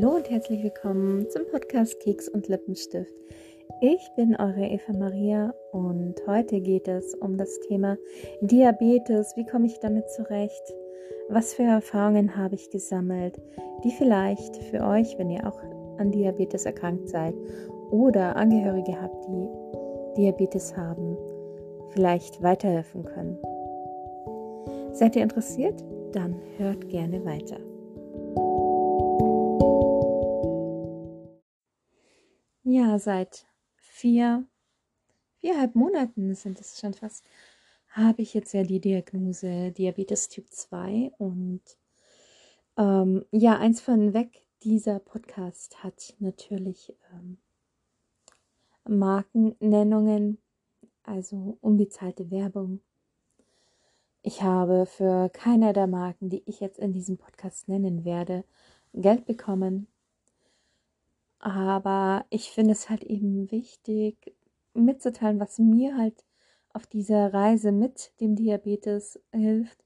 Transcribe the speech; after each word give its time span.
Hallo 0.00 0.14
und 0.14 0.30
herzlich 0.30 0.62
willkommen 0.62 1.28
zum 1.28 1.42
Podcast 1.50 1.98
Keks 1.98 2.28
und 2.28 2.46
Lippenstift. 2.46 3.12
Ich 3.80 4.08
bin 4.14 4.36
eure 4.36 4.64
Eva 4.64 4.92
Maria 4.92 5.52
und 5.72 6.14
heute 6.28 6.60
geht 6.60 6.86
es 6.86 7.16
um 7.16 7.36
das 7.36 7.58
Thema 7.66 7.98
Diabetes. 8.40 9.32
Wie 9.34 9.44
komme 9.44 9.66
ich 9.66 9.80
damit 9.80 10.08
zurecht? 10.10 10.62
Was 11.30 11.52
für 11.52 11.64
Erfahrungen 11.64 12.36
habe 12.36 12.54
ich 12.54 12.70
gesammelt, 12.70 13.40
die 13.82 13.90
vielleicht 13.90 14.58
für 14.70 14.86
euch, 14.86 15.18
wenn 15.18 15.30
ihr 15.30 15.44
auch 15.44 15.60
an 15.98 16.12
Diabetes 16.12 16.64
erkrankt 16.64 17.08
seid 17.08 17.34
oder 17.90 18.36
Angehörige 18.36 19.02
habt, 19.02 19.26
die 19.26 19.48
Diabetes 20.16 20.76
haben, 20.76 21.16
vielleicht 21.88 22.40
weiterhelfen 22.40 23.04
können. 23.04 23.36
Seid 24.92 25.16
ihr 25.16 25.24
interessiert? 25.24 25.82
Dann 26.12 26.36
hört 26.56 26.88
gerne 26.88 27.24
weiter. 27.24 27.58
Seit 32.98 33.46
vier, 33.76 34.46
viereinhalb 35.40 35.74
Monaten 35.74 36.34
sind 36.34 36.60
es 36.60 36.78
schon 36.80 36.94
fast, 36.94 37.24
habe 37.88 38.22
ich 38.22 38.34
jetzt 38.34 38.52
ja 38.52 38.62
die 38.62 38.80
Diagnose 38.80 39.72
Diabetes 39.72 40.28
Typ 40.28 40.50
2 40.50 41.12
und 41.18 41.62
ähm, 42.76 43.24
ja, 43.32 43.58
eins 43.58 43.80
von 43.80 44.14
weg, 44.14 44.46
dieser 44.62 44.98
Podcast 45.00 45.82
hat 45.82 46.14
natürlich 46.18 46.94
ähm, 47.12 47.38
Markennennungen, 48.88 50.38
also 51.02 51.58
unbezahlte 51.60 52.30
Werbung. 52.30 52.80
Ich 54.22 54.42
habe 54.42 54.86
für 54.86 55.28
keiner 55.30 55.72
der 55.72 55.86
Marken, 55.86 56.28
die 56.28 56.42
ich 56.46 56.60
jetzt 56.60 56.78
in 56.78 56.92
diesem 56.92 57.18
Podcast 57.18 57.68
nennen 57.68 58.04
werde, 58.04 58.44
Geld 58.92 59.26
bekommen. 59.26 59.86
Aber 61.38 62.26
ich 62.30 62.50
finde 62.50 62.72
es 62.72 62.90
halt 62.90 63.04
eben 63.04 63.50
wichtig, 63.50 64.34
mitzuteilen, 64.74 65.40
was 65.40 65.58
mir 65.58 65.96
halt 65.96 66.24
auf 66.72 66.86
dieser 66.86 67.32
Reise 67.32 67.72
mit 67.72 68.12
dem 68.20 68.36
Diabetes 68.36 69.20
hilft. 69.32 69.84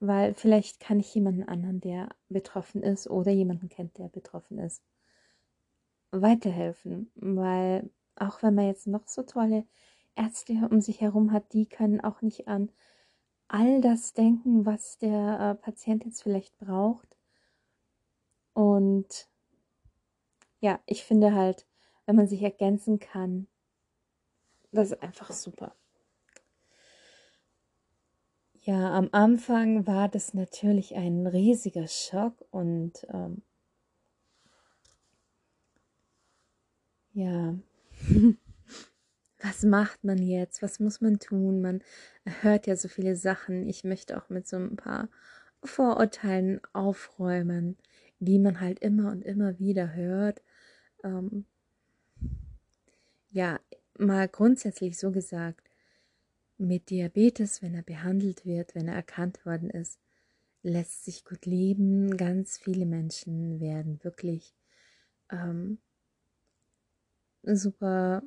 Weil 0.00 0.34
vielleicht 0.34 0.80
kann 0.80 1.00
ich 1.00 1.12
jemanden 1.14 1.42
anderen, 1.44 1.80
der 1.80 2.08
betroffen 2.28 2.82
ist 2.82 3.08
oder 3.10 3.32
jemanden 3.32 3.68
kennt, 3.68 3.98
der 3.98 4.08
betroffen 4.08 4.58
ist, 4.58 4.82
weiterhelfen. 6.12 7.10
Weil 7.16 7.90
auch 8.16 8.42
wenn 8.42 8.54
man 8.54 8.66
jetzt 8.66 8.86
noch 8.86 9.08
so 9.08 9.22
tolle 9.22 9.64
Ärzte 10.14 10.68
um 10.70 10.80
sich 10.80 11.00
herum 11.00 11.32
hat, 11.32 11.52
die 11.52 11.66
können 11.66 12.00
auch 12.00 12.22
nicht 12.22 12.48
an 12.48 12.70
all 13.48 13.80
das 13.80 14.12
denken, 14.12 14.66
was 14.66 14.98
der 14.98 15.40
äh, 15.40 15.54
Patient 15.54 16.04
jetzt 16.04 16.22
vielleicht 16.22 16.56
braucht. 16.58 17.16
Und 18.52 19.28
ja, 20.60 20.80
ich 20.86 21.04
finde 21.04 21.34
halt, 21.34 21.66
wenn 22.06 22.16
man 22.16 22.28
sich 22.28 22.42
ergänzen 22.42 22.98
kann, 22.98 23.46
das 24.72 24.90
ist 24.92 25.02
einfach 25.02 25.30
super. 25.32 25.74
Ja, 28.62 28.92
am 28.92 29.08
Anfang 29.12 29.86
war 29.86 30.08
das 30.08 30.34
natürlich 30.34 30.94
ein 30.94 31.26
riesiger 31.26 31.86
Schock 31.88 32.34
und 32.50 33.06
ähm, 33.10 33.42
ja, 37.12 37.54
was 39.40 39.62
macht 39.62 40.04
man 40.04 40.18
jetzt? 40.18 40.60
Was 40.62 40.80
muss 40.80 41.00
man 41.00 41.18
tun? 41.18 41.62
Man 41.62 41.82
hört 42.42 42.66
ja 42.66 42.76
so 42.76 42.88
viele 42.88 43.16
Sachen. 43.16 43.66
Ich 43.68 43.84
möchte 43.84 44.18
auch 44.18 44.28
mit 44.28 44.46
so 44.46 44.56
ein 44.56 44.76
paar 44.76 45.08
Vorurteilen 45.64 46.60
aufräumen, 46.72 47.78
die 48.18 48.38
man 48.38 48.60
halt 48.60 48.80
immer 48.80 49.10
und 49.10 49.24
immer 49.24 49.58
wieder 49.58 49.94
hört 49.94 50.42
ähm, 51.04 51.44
ja, 53.30 53.60
mal 53.98 54.28
grundsätzlich 54.28 54.98
so 54.98 55.10
gesagt, 55.10 55.68
mit 56.58 56.90
Diabetes, 56.90 57.62
wenn 57.62 57.74
er 57.74 57.82
behandelt 57.82 58.44
wird, 58.44 58.74
wenn 58.74 58.88
er 58.88 58.94
erkannt 58.94 59.44
worden 59.46 59.70
ist, 59.70 60.00
lässt 60.62 61.04
sich 61.04 61.24
gut 61.24 61.46
leben. 61.46 62.16
Ganz 62.16 62.58
viele 62.58 62.84
Menschen 62.84 63.60
werden 63.60 64.02
wirklich 64.02 64.54
ähm, 65.30 65.78
super, 67.42 68.22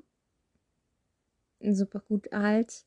super 1.59 1.99
gut 1.99 2.31
alt. 2.31 2.85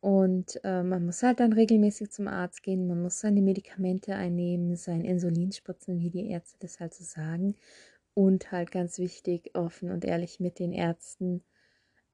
Und 0.00 0.60
äh, 0.64 0.82
man 0.82 1.06
muss 1.06 1.22
halt 1.22 1.40
dann 1.40 1.54
regelmäßig 1.54 2.10
zum 2.10 2.28
Arzt 2.28 2.62
gehen, 2.62 2.86
man 2.86 3.00
muss 3.00 3.20
seine 3.20 3.40
Medikamente 3.40 4.14
einnehmen, 4.14 4.76
sein 4.76 5.02
Insulin 5.02 5.50
spritzen, 5.50 5.98
wie 5.98 6.10
die 6.10 6.28
Ärzte 6.28 6.58
das 6.60 6.78
halt 6.78 6.92
so 6.92 7.04
sagen. 7.04 7.54
Und 8.14 8.52
halt 8.52 8.70
ganz 8.70 8.98
wichtig, 8.98 9.50
offen 9.54 9.90
und 9.90 10.04
ehrlich 10.04 10.38
mit 10.40 10.58
den 10.58 10.72
Ärzten 10.72 11.42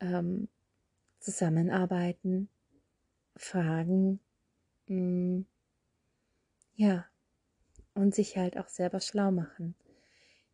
ähm, 0.01 0.49
zusammenarbeiten, 1.21 2.49
fragen, 3.37 4.21
mh, 4.87 4.97
mm, 4.97 5.47
ja, 6.75 7.05
und 7.95 8.15
sich 8.15 8.39
halt 8.39 8.57
auch 8.57 8.69
selber 8.69 9.01
schlau 9.01 9.31
machen. 9.31 9.75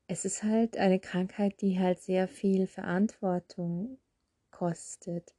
Es 0.09 0.25
ist 0.25 0.43
halt 0.43 0.77
eine 0.77 1.01
Krankheit, 1.01 1.61
die 1.61 1.79
halt 1.79 2.01
sehr 2.01 2.29
viel 2.29 2.67
Verantwortung 2.67 3.99
kostet 4.51 5.35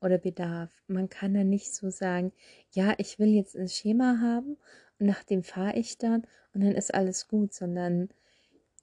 oder 0.00 0.18
bedarf. 0.18 0.70
Man 0.88 1.08
kann 1.08 1.34
da 1.34 1.44
nicht 1.44 1.74
so 1.74 1.90
sagen, 1.90 2.32
ja, 2.72 2.94
ich 2.98 3.18
will 3.18 3.28
jetzt 3.28 3.56
ein 3.56 3.68
Schema 3.68 4.18
haben 4.20 4.58
und 4.98 5.06
nach 5.06 5.24
dem 5.24 5.42
fahre 5.44 5.76
ich 5.76 5.98
dann 5.98 6.26
und 6.54 6.62
dann 6.62 6.72
ist 6.72 6.94
alles 6.94 7.28
gut, 7.28 7.52
sondern 7.52 8.08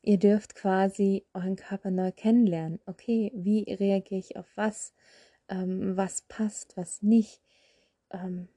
Ihr 0.01 0.17
dürft 0.17 0.55
quasi 0.55 1.25
euren 1.33 1.55
Körper 1.55 1.91
neu 1.91 2.11
kennenlernen. 2.11 2.79
Okay, 2.85 3.31
wie 3.35 3.63
reagiere 3.71 4.19
ich 4.19 4.37
auf 4.37 4.47
was? 4.55 4.93
Ähm, 5.49 5.97
was 5.97 6.21
passt, 6.21 6.77
was 6.77 7.01
nicht? 7.01 7.41
Ähm, 8.11 8.47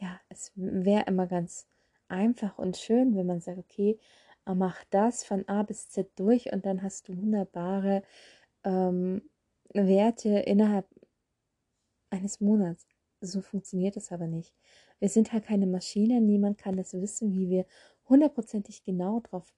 ja, 0.00 0.20
es 0.28 0.52
wäre 0.56 1.04
immer 1.06 1.26
ganz 1.26 1.66
einfach 2.08 2.58
und 2.58 2.76
schön, 2.76 3.16
wenn 3.16 3.26
man 3.26 3.40
sagt, 3.40 3.58
okay, 3.58 3.98
äh, 4.46 4.54
mach 4.54 4.84
das 4.90 5.24
von 5.24 5.46
A 5.48 5.62
bis 5.62 5.90
Z 5.90 6.10
durch 6.18 6.52
und 6.52 6.64
dann 6.66 6.82
hast 6.82 7.08
du 7.08 7.16
wunderbare 7.16 8.02
ähm, 8.64 9.22
Werte 9.74 10.30
innerhalb 10.40 10.86
eines 12.10 12.40
Monats. 12.40 12.86
So 13.20 13.40
funktioniert 13.42 13.96
es 13.96 14.12
aber 14.12 14.26
nicht. 14.26 14.54
Wir 15.00 15.08
sind 15.08 15.32
halt 15.32 15.44
keine 15.44 15.66
Maschine, 15.66 16.20
niemand 16.20 16.58
kann 16.58 16.76
das 16.76 16.94
wissen, 16.94 17.32
wie 17.32 17.50
wir 17.50 17.66
hundertprozentig 18.08 18.84
genau 18.84 19.20
drauf 19.20 19.52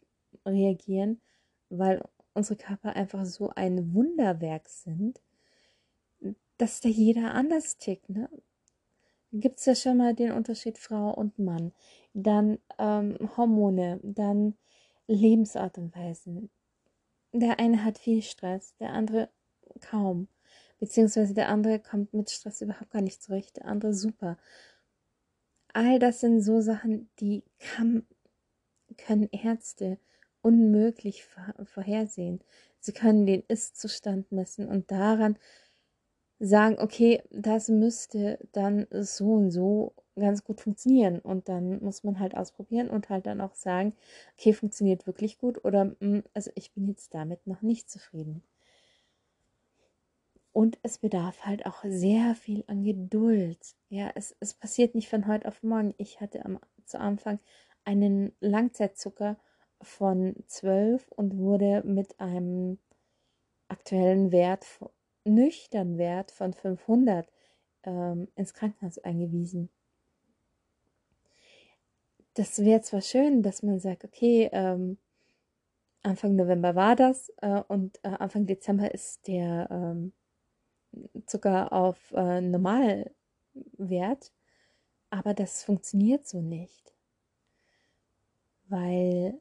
reagieren, 0.46 1.20
weil 1.68 2.02
unsere 2.34 2.56
Körper 2.56 2.96
einfach 2.96 3.24
so 3.24 3.50
ein 3.54 3.94
Wunderwerk 3.94 4.68
sind, 4.68 5.20
dass 6.58 6.80
da 6.80 6.88
jeder 6.88 7.34
anders 7.34 7.78
tickt. 7.78 8.08
Ne? 8.08 8.28
Gibt 9.32 9.58
es 9.58 9.66
ja 9.66 9.74
schon 9.74 9.96
mal 9.96 10.14
den 10.14 10.32
Unterschied 10.32 10.78
Frau 10.78 11.14
und 11.14 11.38
Mann, 11.38 11.72
dann 12.14 12.58
ähm, 12.78 13.16
Hormone, 13.36 14.00
dann 14.02 14.54
Lebensart 15.06 15.78
und 15.78 15.94
Weisen. 15.94 16.50
Der 17.32 17.58
eine 17.58 17.84
hat 17.84 17.98
viel 17.98 18.22
Stress, 18.22 18.74
der 18.76 18.92
andere 18.92 19.28
kaum. 19.80 20.28
Beziehungsweise 20.78 21.34
der 21.34 21.48
andere 21.48 21.78
kommt 21.78 22.14
mit 22.14 22.30
Stress 22.30 22.62
überhaupt 22.62 22.90
gar 22.90 23.02
nicht 23.02 23.22
zurecht, 23.22 23.58
der 23.58 23.66
andere 23.66 23.94
super. 23.94 24.38
All 25.72 25.98
das 25.98 26.20
sind 26.20 26.40
so 26.42 26.60
Sachen, 26.60 27.08
die 27.20 27.44
kann, 27.58 28.06
können 28.96 29.28
Ärzte 29.30 29.98
unmöglich 30.42 31.24
vorhersehen. 31.64 32.40
Sie 32.80 32.92
können 32.92 33.26
den 33.26 33.42
Ist-Zustand 33.48 34.32
messen 34.32 34.68
und 34.68 34.90
daran 34.90 35.38
sagen, 36.38 36.78
okay, 36.78 37.22
das 37.30 37.68
müsste 37.68 38.38
dann 38.52 38.86
so 38.90 39.34
und 39.34 39.50
so 39.50 39.94
ganz 40.16 40.42
gut 40.42 40.60
funktionieren. 40.60 41.18
Und 41.20 41.48
dann 41.48 41.82
muss 41.82 42.02
man 42.02 42.18
halt 42.18 42.34
ausprobieren 42.36 42.88
und 42.88 43.10
halt 43.10 43.26
dann 43.26 43.40
auch 43.40 43.54
sagen, 43.54 43.94
okay, 44.38 44.52
funktioniert 44.54 45.06
wirklich 45.06 45.38
gut 45.38 45.64
oder 45.64 45.94
hm, 46.00 46.24
also 46.34 46.50
ich 46.54 46.72
bin 46.72 46.88
jetzt 46.88 47.14
damit 47.14 47.46
noch 47.46 47.62
nicht 47.62 47.90
zufrieden. 47.90 48.42
Und 50.52 50.78
es 50.82 50.98
bedarf 50.98 51.44
halt 51.46 51.64
auch 51.66 51.84
sehr 51.84 52.34
viel 52.34 52.64
an 52.66 52.82
Geduld. 52.82 53.76
Ja, 53.88 54.10
es, 54.14 54.34
es 54.40 54.54
passiert 54.54 54.94
nicht 54.94 55.08
von 55.08 55.26
heute 55.26 55.46
auf 55.46 55.62
morgen. 55.62 55.94
Ich 55.96 56.20
hatte 56.20 56.44
am, 56.44 56.58
zu 56.86 56.98
Anfang 56.98 57.38
einen 57.84 58.32
Langzeitzucker 58.40 59.36
von 59.82 60.34
12 60.46 61.10
und 61.12 61.38
wurde 61.38 61.82
mit 61.84 62.18
einem 62.20 62.78
aktuellen 63.68 64.32
Wert, 64.32 64.66
nüchtern 65.24 65.98
Wert 65.98 66.30
von 66.30 66.52
500 66.52 67.28
ähm, 67.84 68.28
ins 68.34 68.54
Krankenhaus 68.54 68.98
eingewiesen. 68.98 69.70
Das 72.34 72.58
wäre 72.64 72.80
zwar 72.80 73.00
schön, 73.00 73.42
dass 73.42 73.62
man 73.62 73.80
sagt, 73.80 74.04
okay, 74.04 74.48
ähm, 74.52 74.98
Anfang 76.02 76.36
November 76.36 76.74
war 76.74 76.96
das 76.96 77.30
äh, 77.38 77.62
und 77.68 77.98
äh, 78.02 78.08
Anfang 78.08 78.46
Dezember 78.46 78.92
ist 78.94 79.26
der 79.26 79.68
ähm, 79.70 80.12
Zucker 81.26 81.72
auf 81.72 82.12
äh, 82.12 82.40
Normalwert, 82.40 83.12
aber 85.10 85.34
das 85.34 85.62
funktioniert 85.62 86.26
so 86.26 86.40
nicht, 86.40 86.94
weil 88.68 89.38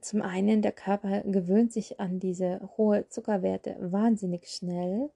zum 0.00 0.22
einen, 0.22 0.62
der 0.62 0.72
Körper 0.72 1.20
gewöhnt 1.22 1.72
sich 1.72 2.00
an 2.00 2.18
diese 2.18 2.60
hohe 2.76 3.08
Zuckerwerte 3.08 3.76
wahnsinnig 3.78 4.48
schnell 4.48 5.10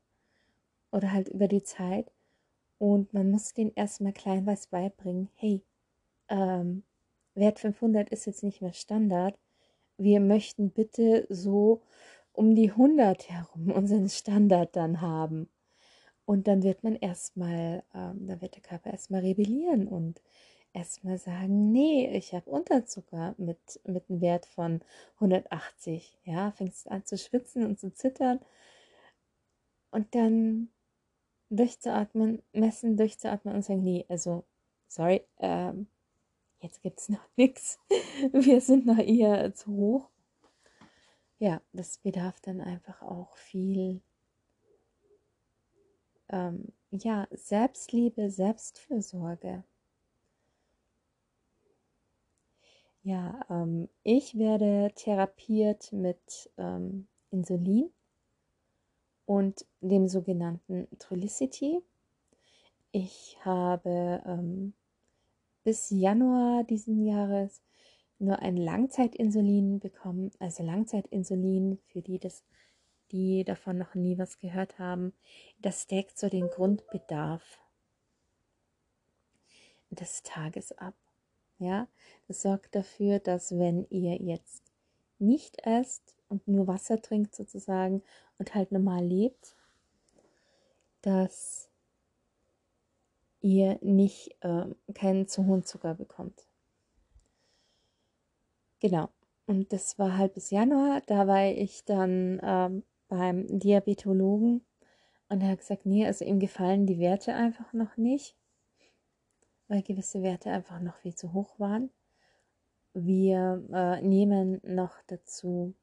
oder 0.90 1.12
halt 1.12 1.28
über 1.28 1.49
die 1.49 1.62
Zeit. 1.62 2.12
Und 2.78 3.14
man 3.14 3.31
muss 3.31 3.55
den 3.55 3.73
erstmal 3.75 4.12
kleinweise 4.12 4.69
beibringen, 4.70 5.31
hey, 5.34 5.62
ähm, 6.28 6.82
Wert 7.34 7.58
500 7.58 8.11
ist 8.11 8.26
jetzt 8.26 8.43
nicht 8.43 8.61
mehr 8.61 8.73
Standard. 8.73 9.38
Wir 9.99 10.20
möchten 10.20 10.70
bitte 10.70 11.26
so 11.31 11.82
um 12.32 12.55
die 12.55 12.70
100 12.70 13.31
herum 13.31 13.70
unseren 13.75 14.08
Standard 14.08 14.76
dann 14.76 15.00
haben. 15.00 15.49
Und 16.26 16.49
dann 16.49 16.62
wird 16.62 16.82
man 16.82 16.96
erstmal, 16.96 17.84
ähm, 17.94 18.26
dann 18.26 18.40
wird 18.40 18.56
der 18.56 18.62
Körper 18.62 18.90
erstmal 18.90 19.20
rebellieren 19.20 19.87
und 19.87 20.20
erstmal 20.76 21.19
sagen, 21.19 21.73
nee, 21.73 22.06
ich 22.17 22.34
habe 22.34 22.50
Unterzucker 22.50 23.34
mit, 23.38 23.58
mit 23.84 24.08
einem 24.11 24.20
Wert 24.20 24.44
von 24.46 24.82
180. 25.14 26.19
Ja, 26.25 26.52
fängst 26.52 26.90
an 26.90 27.05
zu 27.05 27.17
schwitzen 27.17 27.64
und 27.64 27.81
zu 27.81 27.93
zittern. 27.93 28.40
Und 29.90 30.14
dann 30.14 30.69
durchzuatmen, 31.49 32.43
messen, 32.52 32.96
durchzuatmen 32.96 33.55
und 33.55 33.64
sagen, 33.64 33.82
nee, 33.82 34.05
also, 34.08 34.44
sorry, 34.87 35.23
ähm, 35.38 35.87
jetzt 36.61 36.82
gibt 36.82 37.00
es 37.00 37.08
noch 37.08 37.26
nichts. 37.37 37.79
Wir 38.32 38.61
sind 38.61 38.84
noch 38.84 38.99
eher 38.99 39.55
zu 39.55 39.70
hoch. 39.72 40.11
Ja, 41.38 41.62
das 41.72 41.99
bedarf 41.99 42.40
dann 42.40 42.61
einfach 42.61 43.00
auch 43.02 43.37
viel 43.38 44.02
ähm, 46.29 46.72
ja, 46.90 47.26
Selbstliebe, 47.31 48.31
Selbstfürsorge. 48.31 49.64
Ja, 53.06 53.38
ähm, 53.49 53.88
ich 54.03 54.37
werde 54.37 54.91
therapiert 54.97 55.93
mit 55.93 56.50
ähm, 56.58 57.06
Insulin 57.31 57.88
und 59.26 59.64
dem 59.81 60.08
sogenannten 60.08 60.88
Trulicity. 60.99 61.79
Ich 62.91 63.38
habe 63.44 64.25
ähm, 64.26 64.73
bis 65.62 65.91
Januar 65.91 66.64
diesen 66.64 67.00
Jahres 67.06 67.62
nur 68.19 68.41
ein 68.41 68.56
Langzeitinsulin 68.56 69.79
bekommen, 69.79 70.32
also 70.41 70.64
Langzeitinsulin, 70.64 71.79
für 71.87 72.03
die 72.03 72.19
das, 72.19 72.43
die 73.12 73.44
davon 73.44 73.79
noch 73.79 73.94
nie 73.94 74.19
was 74.19 74.41
gehört 74.41 74.81
haben, 74.81 75.12
das 75.61 75.87
deckt 75.87 76.19
so 76.19 76.29
den 76.29 76.49
Grundbedarf 76.49 77.61
des 79.91 80.25
Tages 80.25 80.73
ab. 80.73 80.97
Ja, 81.58 81.88
das 82.29 82.43
sorgt 82.43 82.75
dafür, 82.75 83.19
dass 83.19 83.58
wenn 83.58 83.87
ihr 83.88 84.17
jetzt 84.17 84.62
nicht 85.19 85.67
esst 85.67 86.14
und 86.29 86.47
nur 86.47 86.67
Wasser 86.67 87.00
trinkt 87.00 87.35
sozusagen 87.35 88.03
und 88.38 88.55
halt 88.55 88.73
normal 88.73 89.05
lebt, 89.05 89.56
dass 91.00 91.70
ihr 93.41 93.79
nicht 93.81 94.37
äh, 94.41 94.67
keinen 94.93 95.29
zu 95.29 95.47
hohen 95.47 95.64
Zucker 95.64 95.94
bekommt. 95.94 96.47
Genau. 98.81 99.08
Und 99.47 99.73
das 99.73 99.99
war 99.99 100.19
halt 100.19 100.35
bis 100.35 100.50
Januar. 100.50 101.00
Da 101.06 101.26
war 101.26 101.47
ich 101.47 101.85
dann 101.85 102.41
ähm, 102.43 102.82
beim 103.08 103.47
Diabetologen 103.58 104.64
und 105.29 105.41
er 105.41 105.50
hat 105.50 105.58
gesagt, 105.58 105.87
nee, 105.87 106.05
also 106.06 106.25
ihm 106.25 106.41
gefallen 106.41 106.87
die 106.87 106.99
Werte 106.99 107.35
einfach 107.35 107.73
noch 107.73 107.97
nicht 107.97 108.37
weil 109.68 109.82
gewisse 109.82 110.22
Werte 110.22 110.50
einfach 110.50 110.80
noch 110.80 110.96
viel 110.98 111.14
zu 111.14 111.32
hoch 111.32 111.58
waren. 111.58 111.90
Wir 112.94 113.62
äh, 113.72 114.00
nehmen 114.00 114.60
noch 114.62 114.96
dazu 115.06 115.74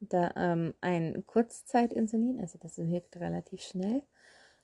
da, 0.00 0.32
ähm, 0.36 0.74
ein 0.80 1.24
Kurzzeitinsulin, 1.26 2.40
also 2.40 2.58
das 2.58 2.78
wirkt 2.78 3.16
relativ 3.16 3.62
schnell. 3.62 4.02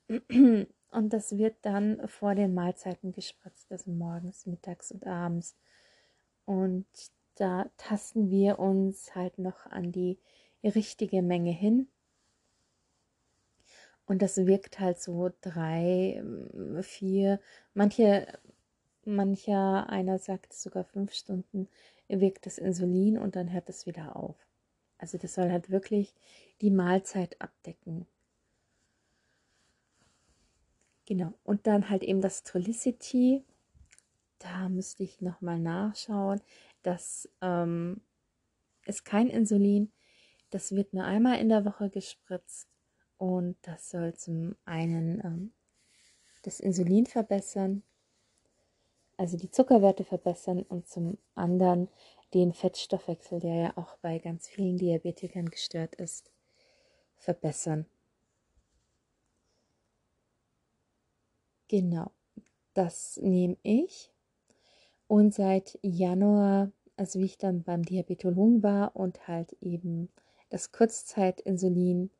Und 0.95 1.11
das 1.11 1.37
wird 1.37 1.57
dann 1.63 2.07
vor 2.07 2.35
den 2.35 2.53
Mahlzeiten 2.53 3.11
gespritzt, 3.11 3.69
also 3.71 3.91
morgens, 3.91 4.45
mittags 4.45 4.91
und 4.91 5.05
abends. 5.05 5.57
Und 6.45 6.85
da 7.35 7.69
tasten 7.75 8.29
wir 8.29 8.59
uns 8.59 9.13
halt 9.13 9.37
noch 9.37 9.65
an 9.65 9.91
die 9.91 10.19
richtige 10.63 11.21
Menge 11.21 11.51
hin. 11.51 11.89
Und 14.05 14.21
das 14.21 14.37
wirkt 14.37 14.79
halt 14.79 14.99
so 14.99 15.31
drei, 15.41 16.15
ähm, 16.17 16.83
vier, 16.83 17.39
manche, 17.73 18.27
mancher 19.03 19.89
einer 19.89 20.19
sagt 20.19 20.53
sogar 20.53 20.83
fünf 20.83 21.13
Stunden 21.13 21.67
wirkt 22.07 22.45
das 22.45 22.57
Insulin 22.57 23.17
und 23.17 23.35
dann 23.35 23.51
hört 23.51 23.69
es 23.69 23.85
wieder 23.85 24.15
auf. 24.15 24.35
Also 24.97 25.17
das 25.17 25.33
soll 25.33 25.51
halt 25.51 25.69
wirklich 25.69 26.13
die 26.61 26.71
Mahlzeit 26.71 27.39
abdecken. 27.41 28.05
Genau. 31.05 31.33
Und 31.43 31.67
dann 31.67 31.89
halt 31.89 32.03
eben 32.03 32.21
das 32.21 32.43
Trulicity. 32.43 33.43
Da 34.39 34.69
müsste 34.69 35.03
ich 35.03 35.21
nochmal 35.21 35.59
nachschauen. 35.59 36.41
Das 36.83 37.29
ähm, 37.41 38.01
ist 38.85 39.05
kein 39.05 39.29
Insulin. 39.29 39.91
Das 40.49 40.73
wird 40.73 40.93
nur 40.93 41.03
einmal 41.03 41.39
in 41.39 41.49
der 41.49 41.65
Woche 41.65 41.89
gespritzt. 41.89 42.67
Und 43.17 43.57
das 43.61 43.89
soll 43.89 44.13
zum 44.15 44.55
einen 44.65 45.19
ähm, 45.23 45.53
das 46.43 46.59
Insulin 46.59 47.05
verbessern, 47.05 47.83
also 49.17 49.37
die 49.37 49.49
Zuckerwerte 49.49 50.03
verbessern 50.03 50.61
und 50.63 50.87
zum 50.87 51.17
anderen 51.33 51.89
den 52.33 52.53
Fettstoffwechsel, 52.53 53.39
der 53.39 53.55
ja 53.55 53.77
auch 53.77 53.97
bei 53.97 54.19
ganz 54.19 54.47
vielen 54.47 54.77
Diabetikern 54.77 55.49
gestört 55.49 55.95
ist, 55.95 56.31
verbessern. 57.15 57.85
Genau, 61.67 62.11
das 62.73 63.17
nehme 63.21 63.57
ich. 63.63 64.11
Und 65.07 65.33
seit 65.33 65.79
Januar, 65.81 66.71
also 66.97 67.19
wie 67.19 67.25
ich 67.25 67.37
dann 67.37 67.63
beim 67.63 67.83
Diabetologen 67.83 68.61
war 68.63 68.95
und 68.95 69.27
halt 69.27 69.53
eben 69.61 70.09
das 70.49 70.71
Kurzzeitinsulin 70.71 72.11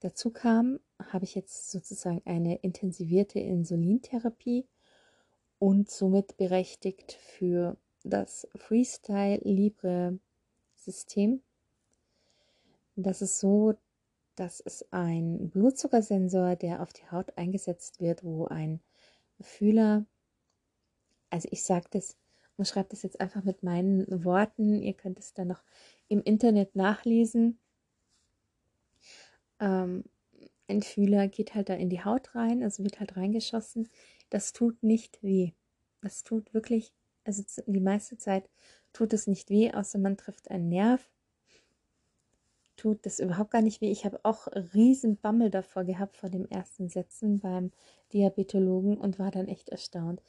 Dazu 0.00 0.30
kam, 0.30 0.80
habe 1.12 1.24
ich 1.24 1.34
jetzt 1.34 1.70
sozusagen 1.70 2.22
eine 2.24 2.56
intensivierte 2.56 3.38
Insulintherapie 3.38 4.66
und 5.58 5.90
somit 5.90 6.38
berechtigt 6.38 7.12
für 7.12 7.76
das 8.02 8.48
Freestyle 8.56 9.40
Libre 9.44 10.18
System. 10.74 11.42
Das 12.96 13.20
ist 13.20 13.40
so, 13.40 13.74
dass 14.36 14.60
es 14.60 14.86
ein 14.90 15.50
Blutzuckersensor, 15.50 16.56
der 16.56 16.80
auf 16.80 16.94
die 16.94 17.08
Haut 17.10 17.36
eingesetzt 17.36 18.00
wird, 18.00 18.24
wo 18.24 18.46
ein 18.46 18.80
Fühler, 19.38 20.06
also 21.28 21.46
ich 21.50 21.62
sage 21.62 21.86
das 21.90 22.16
und 22.56 22.66
schreibe 22.66 22.88
das 22.88 23.02
jetzt 23.02 23.20
einfach 23.20 23.44
mit 23.44 23.62
meinen 23.62 24.24
Worten, 24.24 24.80
ihr 24.80 24.94
könnt 24.94 25.18
es 25.18 25.34
dann 25.34 25.48
noch 25.48 25.62
im 26.08 26.22
Internet 26.22 26.74
nachlesen 26.74 27.58
ähm, 29.60 30.04
ein 30.68 30.82
Fühler 30.82 31.28
geht 31.28 31.54
halt 31.54 31.68
da 31.68 31.74
in 31.74 31.90
die 31.90 32.04
Haut 32.04 32.34
rein, 32.34 32.62
also 32.62 32.84
wird 32.84 33.00
halt 33.00 33.16
reingeschossen. 33.16 33.88
Das 34.30 34.52
tut 34.52 34.82
nicht 34.82 35.22
weh. 35.22 35.52
Das 36.00 36.22
tut 36.22 36.54
wirklich, 36.54 36.92
also 37.24 37.42
die 37.66 37.80
meiste 37.80 38.16
Zeit 38.16 38.48
tut 38.92 39.12
es 39.12 39.26
nicht 39.26 39.50
weh, 39.50 39.72
außer 39.72 39.98
man 39.98 40.16
trifft 40.16 40.50
einen 40.50 40.68
Nerv. 40.68 41.10
Tut 42.76 43.04
das 43.04 43.18
überhaupt 43.18 43.50
gar 43.50 43.62
nicht 43.62 43.80
weh. 43.80 43.90
Ich 43.90 44.04
habe 44.04 44.20
auch 44.22 44.46
riesen 44.72 45.16
Bammel 45.16 45.50
davor 45.50 45.84
gehabt 45.84 46.16
vor 46.16 46.30
dem 46.30 46.46
ersten 46.46 46.88
Setzen 46.88 47.40
beim 47.40 47.72
Diabetologen 48.12 48.96
und 48.96 49.18
war 49.18 49.30
dann 49.30 49.48
echt 49.48 49.68
erstaunt, 49.68 50.22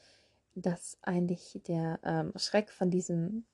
dass 0.54 0.98
eigentlich 1.00 1.58
der 1.66 1.98
ähm, 2.04 2.32
Schreck 2.36 2.70
von 2.70 2.90
diesem 2.90 3.44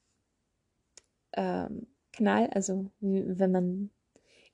ähm, 1.35 1.87
Knall, 2.12 2.49
also 2.49 2.90
wenn 3.00 3.52
man 3.52 3.90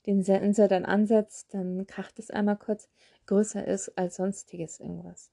den 0.05 0.23
Sensor 0.23 0.67
dann 0.67 0.85
ansetzt, 0.85 1.53
dann 1.53 1.87
kracht 1.87 2.19
es 2.19 2.29
einmal 2.31 2.57
kurz, 2.57 2.89
größer 3.25 3.65
ist 3.65 3.97
als 3.97 4.17
sonstiges 4.17 4.79
irgendwas. 4.79 5.31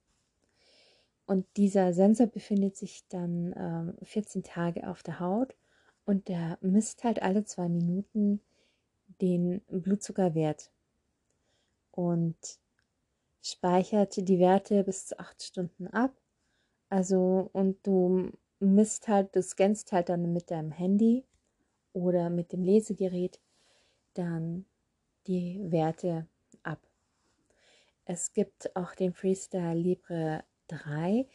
Und 1.26 1.46
dieser 1.56 1.92
Sensor 1.92 2.26
befindet 2.26 2.76
sich 2.76 3.06
dann 3.08 3.54
ähm, 3.56 3.94
14 4.02 4.42
Tage 4.42 4.88
auf 4.88 5.02
der 5.02 5.20
Haut 5.20 5.54
und 6.04 6.28
der 6.28 6.58
misst 6.60 7.04
halt 7.04 7.22
alle 7.22 7.44
zwei 7.44 7.68
Minuten 7.68 8.40
den 9.20 9.60
Blutzuckerwert 9.68 10.70
und 11.92 12.36
speichert 13.42 14.16
die 14.16 14.38
Werte 14.38 14.84
bis 14.84 15.06
zu 15.06 15.18
acht 15.18 15.42
Stunden 15.42 15.86
ab. 15.88 16.12
Also, 16.88 17.50
und 17.52 17.86
du 17.86 18.30
misst 18.58 19.08
halt, 19.08 19.34
du 19.34 19.42
scannst 19.42 19.92
halt 19.92 20.08
dann 20.08 20.32
mit 20.32 20.50
deinem 20.50 20.72
Handy 20.72 21.24
oder 21.92 22.30
mit 22.30 22.52
dem 22.52 22.62
Lesegerät 22.62 23.40
dann 24.14 24.66
die 25.26 25.60
Werte 25.70 26.26
ab. 26.62 26.80
Es 28.04 28.32
gibt 28.32 28.74
auch 28.76 28.94
den 28.94 29.12
Freestyle 29.12 29.74
Libre 29.74 30.44
3. 30.68 31.26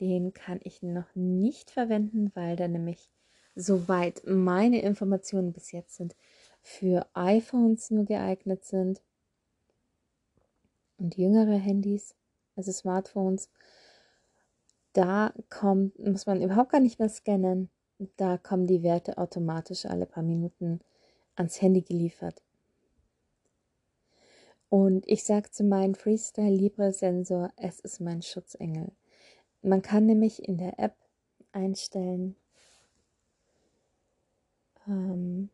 Den 0.00 0.32
kann 0.32 0.60
ich 0.62 0.82
noch 0.82 1.14
nicht 1.14 1.70
verwenden, 1.70 2.30
weil 2.34 2.56
der 2.56 2.68
nämlich 2.68 3.10
soweit 3.54 4.22
meine 4.26 4.82
Informationen 4.82 5.52
bis 5.52 5.72
jetzt 5.72 5.96
sind, 5.96 6.14
für 6.60 7.06
iPhones 7.14 7.90
nur 7.90 8.04
geeignet 8.04 8.64
sind 8.64 9.00
und 10.98 11.16
jüngere 11.16 11.56
Handys, 11.56 12.14
also 12.56 12.72
Smartphones. 12.72 13.50
Da 14.92 15.32
kommt, 15.48 15.98
muss 15.98 16.26
man 16.26 16.42
überhaupt 16.42 16.72
gar 16.72 16.80
nicht 16.80 16.98
mehr 16.98 17.08
scannen. 17.08 17.70
Da 18.16 18.36
kommen 18.36 18.66
die 18.66 18.82
Werte 18.82 19.16
automatisch 19.16 19.86
alle 19.86 20.06
paar 20.06 20.22
Minuten 20.22 20.80
ans 21.36 21.60
Handy 21.62 21.82
geliefert. 21.82 22.42
Und 24.68 25.06
ich 25.06 25.24
sage 25.24 25.50
zu 25.50 25.64
meinem 25.64 25.94
Freestyle 25.94 26.50
Libre 26.54 26.92
Sensor, 26.92 27.52
es 27.56 27.80
ist 27.80 28.00
mein 28.00 28.22
Schutzengel. 28.22 28.90
Man 29.62 29.82
kann 29.82 30.06
nämlich 30.06 30.46
in 30.46 30.58
der 30.58 30.78
App 30.78 30.96
einstellen, 31.52 32.36
ähm, 34.86 35.50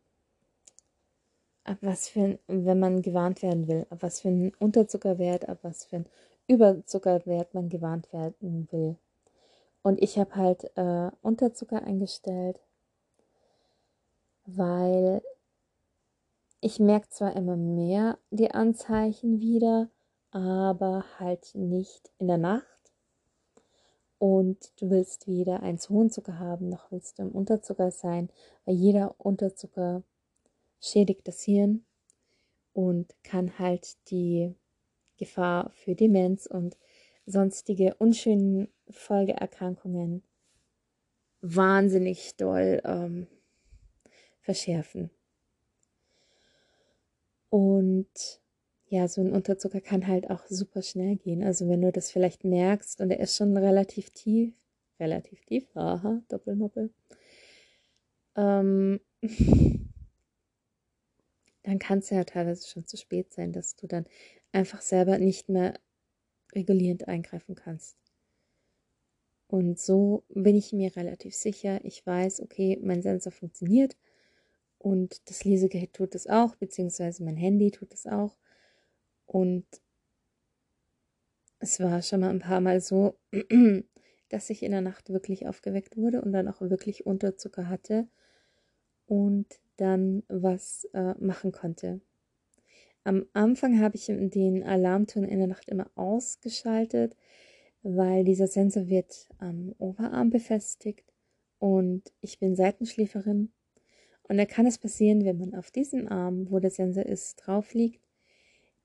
ab 1.65 1.79
was 1.81 2.09
für 2.09 2.21
ein, 2.21 2.39
wenn 2.47 2.79
man 2.79 3.03
gewarnt 3.03 3.43
werden 3.43 3.69
will, 3.69 3.87
ab 3.91 3.99
was 4.01 4.21
für 4.21 4.29
ein 4.29 4.53
Unterzuckerwert, 4.59 5.49
ab 5.49 5.59
was 5.63 5.85
für 5.85 5.97
ein 5.97 6.07
Überzuckerwert 6.47 7.55
man 7.55 7.69
gewarnt 7.69 8.13
werden 8.13 8.69
will. 8.73 8.97
Und 9.83 10.01
ich 10.03 10.19
habe 10.19 10.35
halt 10.37 10.71
äh, 10.77 11.11
Unterzucker 11.23 11.83
eingestellt, 11.83 12.61
weil 14.47 15.23
ich 16.63 16.79
merke 16.79 17.09
zwar 17.09 17.35
immer 17.35 17.57
mehr 17.57 18.19
die 18.31 18.53
Anzeichen 18.53 19.41
wieder, 19.41 19.91
aber 20.31 21.05
halt 21.19 21.55
nicht 21.55 22.13
in 22.19 22.29
der 22.29 22.39
Nacht. 22.39 22.65
Und 24.19 24.73
du 24.81 24.89
willst 24.89 25.27
weder 25.27 25.61
einen 25.65 25.79
zu 25.79 25.93
hohen 25.93 26.11
Zucker 26.11 26.39
haben, 26.39 26.69
noch 26.69 26.93
willst 26.93 27.19
du 27.19 27.25
im 27.25 27.33
Unterzucker 27.33 27.91
sein, 27.91 28.31
weil 28.65 28.77
jeder 28.77 29.17
Unterzucker 29.19 30.05
schädigt 30.81 31.27
das 31.27 31.43
Hirn 31.43 31.85
und 32.73 33.13
kann 33.25 33.59
halt 33.59 33.97
die 34.11 34.55
Gefahr 35.17 35.73
für 35.75 35.97
Demenz 35.97 36.47
und 36.47 36.77
sonstige 37.27 37.97
unschönen 37.97 38.69
Folgeerkrankungen 38.89 40.23
wahnsinnig 41.41 42.37
doll 42.37 42.81
ähm, 42.85 43.27
verschärfen. 44.41 45.11
Und 47.53 48.41
ja, 48.87 49.09
so 49.09 49.21
ein 49.21 49.31
Unterzucker 49.31 49.83
kann 49.83 50.07
halt 50.07 50.31
auch 50.31 50.47
super 50.47 50.81
schnell 50.81 51.17
gehen. 51.17 51.43
Also 51.43 51.69
wenn 51.69 51.83
du 51.83 51.93
das 51.93 52.11
vielleicht 52.11 52.45
merkst 52.45 53.03
und 53.03 53.11
er 53.11 53.21
ist 53.21 53.37
schon 53.37 53.55
relativ 53.55 54.09
tief, 54.09 54.55
relativ 54.99 55.45
tief, 55.45 55.67
aha, 55.77 56.23
Doppelmoppel, 56.29 56.89
ähm, 58.37 59.01
dann 61.63 61.79
kann 61.79 61.99
es 61.99 62.09
ja 62.09 62.25
teilweise 62.25 62.67
schon 62.67 62.87
zu 62.87 62.97
spät 62.97 63.35
sein, 63.35 63.53
dass 63.53 63.77
du 63.77 63.87
dann 63.87 64.07
einfach 64.53 64.81
selber 64.81 65.19
nicht 65.19 65.51
mehr 65.51 65.75
regulierend 66.55 67.07
eingreifen 67.07 67.55
kannst. 67.55 67.99
Und 69.49 69.79
so 69.79 70.25
bin 70.31 70.57
ich 70.57 70.73
mir 70.73 70.97
relativ 70.97 71.35
sicher. 71.35 71.85
Ich 71.85 72.07
weiß, 72.07 72.41
okay, 72.41 72.79
mein 72.83 73.03
Sensor 73.03 73.31
funktioniert 73.31 73.95
und 74.83 75.31
das 75.31 75.45
Lesegerät 75.45 75.93
tut 75.93 76.15
es 76.17 76.27
auch, 76.27 76.57
beziehungsweise 76.57 77.23
mein 77.23 77.37
Handy 77.37 77.71
tut 77.71 77.95
es 77.95 78.07
auch. 78.07 78.37
Und 79.27 79.65
es 81.61 81.79
war 81.79 82.03
schon 82.03 82.21
mal 82.21 82.31
ein 82.31 82.41
paar 82.41 82.61
Mal 82.61 82.81
so, 82.81 83.17
dass 84.29 84.51
ich 84.51 84.65
in 84.65 84.73
der 84.73 84.81
Nacht 84.81 85.11
wirklich 85.11 85.47
aufgeweckt 85.47 85.97
wurde 85.97 86.21
und 86.21 86.33
dann 86.33 86.49
auch 86.49 86.61
wirklich 86.61 87.07
Unterzucker 87.07 87.69
hatte 87.69 88.09
und 89.07 89.47
dann 89.77 90.25
was 90.29 90.89
äh, 90.95 91.15
machen 91.19 91.53
konnte. 91.53 92.01
Am 93.05 93.27
Anfang 93.35 93.81
habe 93.81 93.95
ich 93.95 94.07
den 94.07 94.65
Alarmton 94.65 95.25
in 95.25 95.39
der 95.39 95.49
Nacht 95.49 95.69
immer 95.69 95.91
ausgeschaltet, 95.95 97.17
weil 97.83 98.25
dieser 98.25 98.49
Sensor 98.49 98.89
wird 98.89 99.29
am 99.39 99.75
Oberarm 99.79 100.31
befestigt 100.31 101.13
und 101.59 102.13
ich 102.21 102.41
bin 102.41 102.57
Seitenschläferin. 102.57 103.53
Und 104.33 104.39
da 104.39 104.47
kann 104.47 104.65
es 104.65 104.79
passieren, 104.79 105.27
wenn 105.27 105.37
man 105.37 105.55
auf 105.55 105.71
diesem 105.71 106.09
Arm, 106.09 106.51
wo 106.51 106.59
der 106.59 106.71
Sensor 106.71 107.05
ist, 107.05 107.37
drauf 107.37 107.75
liegt, 107.75 108.01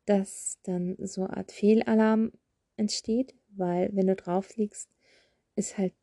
dass 0.04 0.60
dann 0.64 0.98
so 1.00 1.22
eine 1.22 1.38
Art 1.38 1.54
Fehlalarm 1.54 2.34
entsteht, 2.76 3.34
weil 3.56 3.90
wenn 3.96 4.08
du 4.08 4.16
drauf 4.18 4.58
liegst, 4.58 4.90
ist 5.56 5.78
halt 5.78 5.94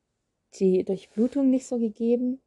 die 0.55 0.83
Durchblutung 0.83 1.51
nicht 1.51 1.67
so 1.67 1.79
gegeben. 1.79 2.41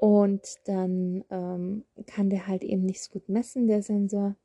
Und 0.00 0.46
dann 0.66 1.24
ähm, 1.30 1.84
kann 2.06 2.30
der 2.30 2.46
halt 2.46 2.62
eben 2.62 2.84
nicht 2.84 3.02
so 3.02 3.10
gut 3.10 3.28
messen, 3.28 3.66
der 3.66 3.82
Sensor. 3.82 4.36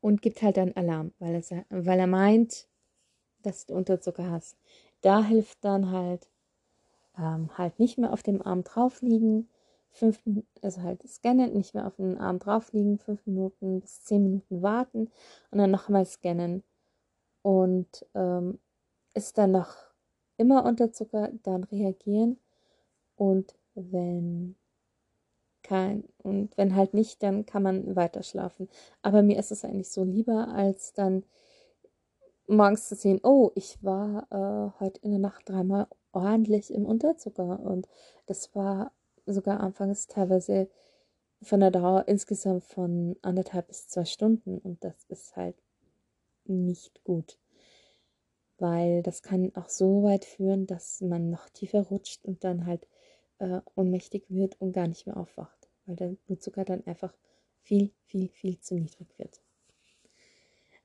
Und 0.00 0.22
gibt 0.22 0.40
halt 0.40 0.56
dann 0.56 0.72
Alarm, 0.72 1.12
weil 1.18 1.34
er, 1.34 1.66
weil 1.68 1.98
er 1.98 2.06
meint, 2.06 2.66
dass 3.42 3.66
du 3.66 3.74
Unterzucker 3.74 4.30
hast. 4.30 4.56
Da 5.02 5.22
hilft 5.22 5.62
dann 5.62 5.90
halt, 5.90 6.30
ähm, 7.18 7.50
halt 7.56 7.78
nicht 7.78 7.98
mehr 7.98 8.12
auf 8.12 8.22
dem 8.22 8.42
Arm 8.42 8.64
drauf 8.64 9.02
liegen, 9.02 9.48
fünf, 9.90 10.20
also 10.62 10.82
halt 10.82 11.06
scannen, 11.08 11.52
nicht 11.52 11.74
mehr 11.74 11.86
auf 11.86 11.96
den 11.96 12.18
Arm 12.18 12.38
drauf 12.38 12.72
liegen, 12.72 12.98
fünf 12.98 13.26
Minuten 13.26 13.80
bis 13.80 14.02
zehn 14.02 14.22
Minuten 14.22 14.62
warten 14.62 15.10
und 15.50 15.58
dann 15.58 15.70
nochmal 15.70 16.04
scannen. 16.04 16.62
Und 17.42 18.06
ähm, 18.14 18.58
ist 19.14 19.38
dann 19.38 19.52
noch 19.52 19.74
immer 20.36 20.64
unter 20.64 20.92
Zucker, 20.92 21.30
dann 21.42 21.64
reagieren. 21.64 22.38
Und 23.16 23.54
wenn 23.74 24.56
kein, 25.62 26.04
und 26.18 26.56
wenn 26.56 26.76
halt 26.76 26.94
nicht, 26.94 27.22
dann 27.22 27.46
kann 27.46 27.62
man 27.62 27.96
weiter 27.96 28.22
schlafen. 28.22 28.68
Aber 29.02 29.22
mir 29.22 29.38
ist 29.38 29.50
es 29.50 29.64
eigentlich 29.64 29.90
so 29.90 30.04
lieber, 30.04 30.48
als 30.48 30.92
dann 30.92 31.24
morgens 32.46 32.88
zu 32.88 32.94
sehen, 32.94 33.20
oh, 33.22 33.50
ich 33.54 33.82
war 33.82 34.26
äh, 34.30 34.80
heute 34.80 35.00
in 35.02 35.10
der 35.10 35.20
Nacht 35.20 35.48
dreimal 35.48 35.88
ordentlich 36.16 36.72
im 36.72 36.86
Unterzucker. 36.86 37.60
Und 37.60 37.88
das 38.26 38.54
war 38.54 38.92
sogar 39.26 39.60
anfangs 39.60 40.06
teilweise 40.06 40.68
von 41.42 41.60
der 41.60 41.70
Dauer 41.70 42.08
insgesamt 42.08 42.64
von 42.64 43.16
anderthalb 43.22 43.68
bis 43.68 43.88
zwei 43.88 44.04
Stunden. 44.04 44.58
Und 44.58 44.82
das 44.82 45.04
ist 45.08 45.36
halt 45.36 45.56
nicht 46.44 47.04
gut, 47.04 47.38
weil 48.58 49.02
das 49.02 49.22
kann 49.22 49.54
auch 49.56 49.68
so 49.68 50.04
weit 50.04 50.24
führen, 50.24 50.66
dass 50.66 51.00
man 51.00 51.30
noch 51.30 51.48
tiefer 51.50 51.82
rutscht 51.82 52.24
und 52.24 52.44
dann 52.44 52.66
halt 52.66 52.86
äh, 53.38 53.60
ohnmächtig 53.74 54.24
wird 54.28 54.60
und 54.60 54.72
gar 54.72 54.86
nicht 54.86 55.06
mehr 55.06 55.16
aufwacht, 55.16 55.68
weil 55.84 55.96
der 55.96 56.08
Blutzucker 56.26 56.64
dann 56.64 56.86
einfach 56.86 57.12
viel, 57.62 57.90
viel, 58.06 58.28
viel 58.28 58.58
zu 58.60 58.76
niedrig 58.76 59.08
wird. 59.18 59.42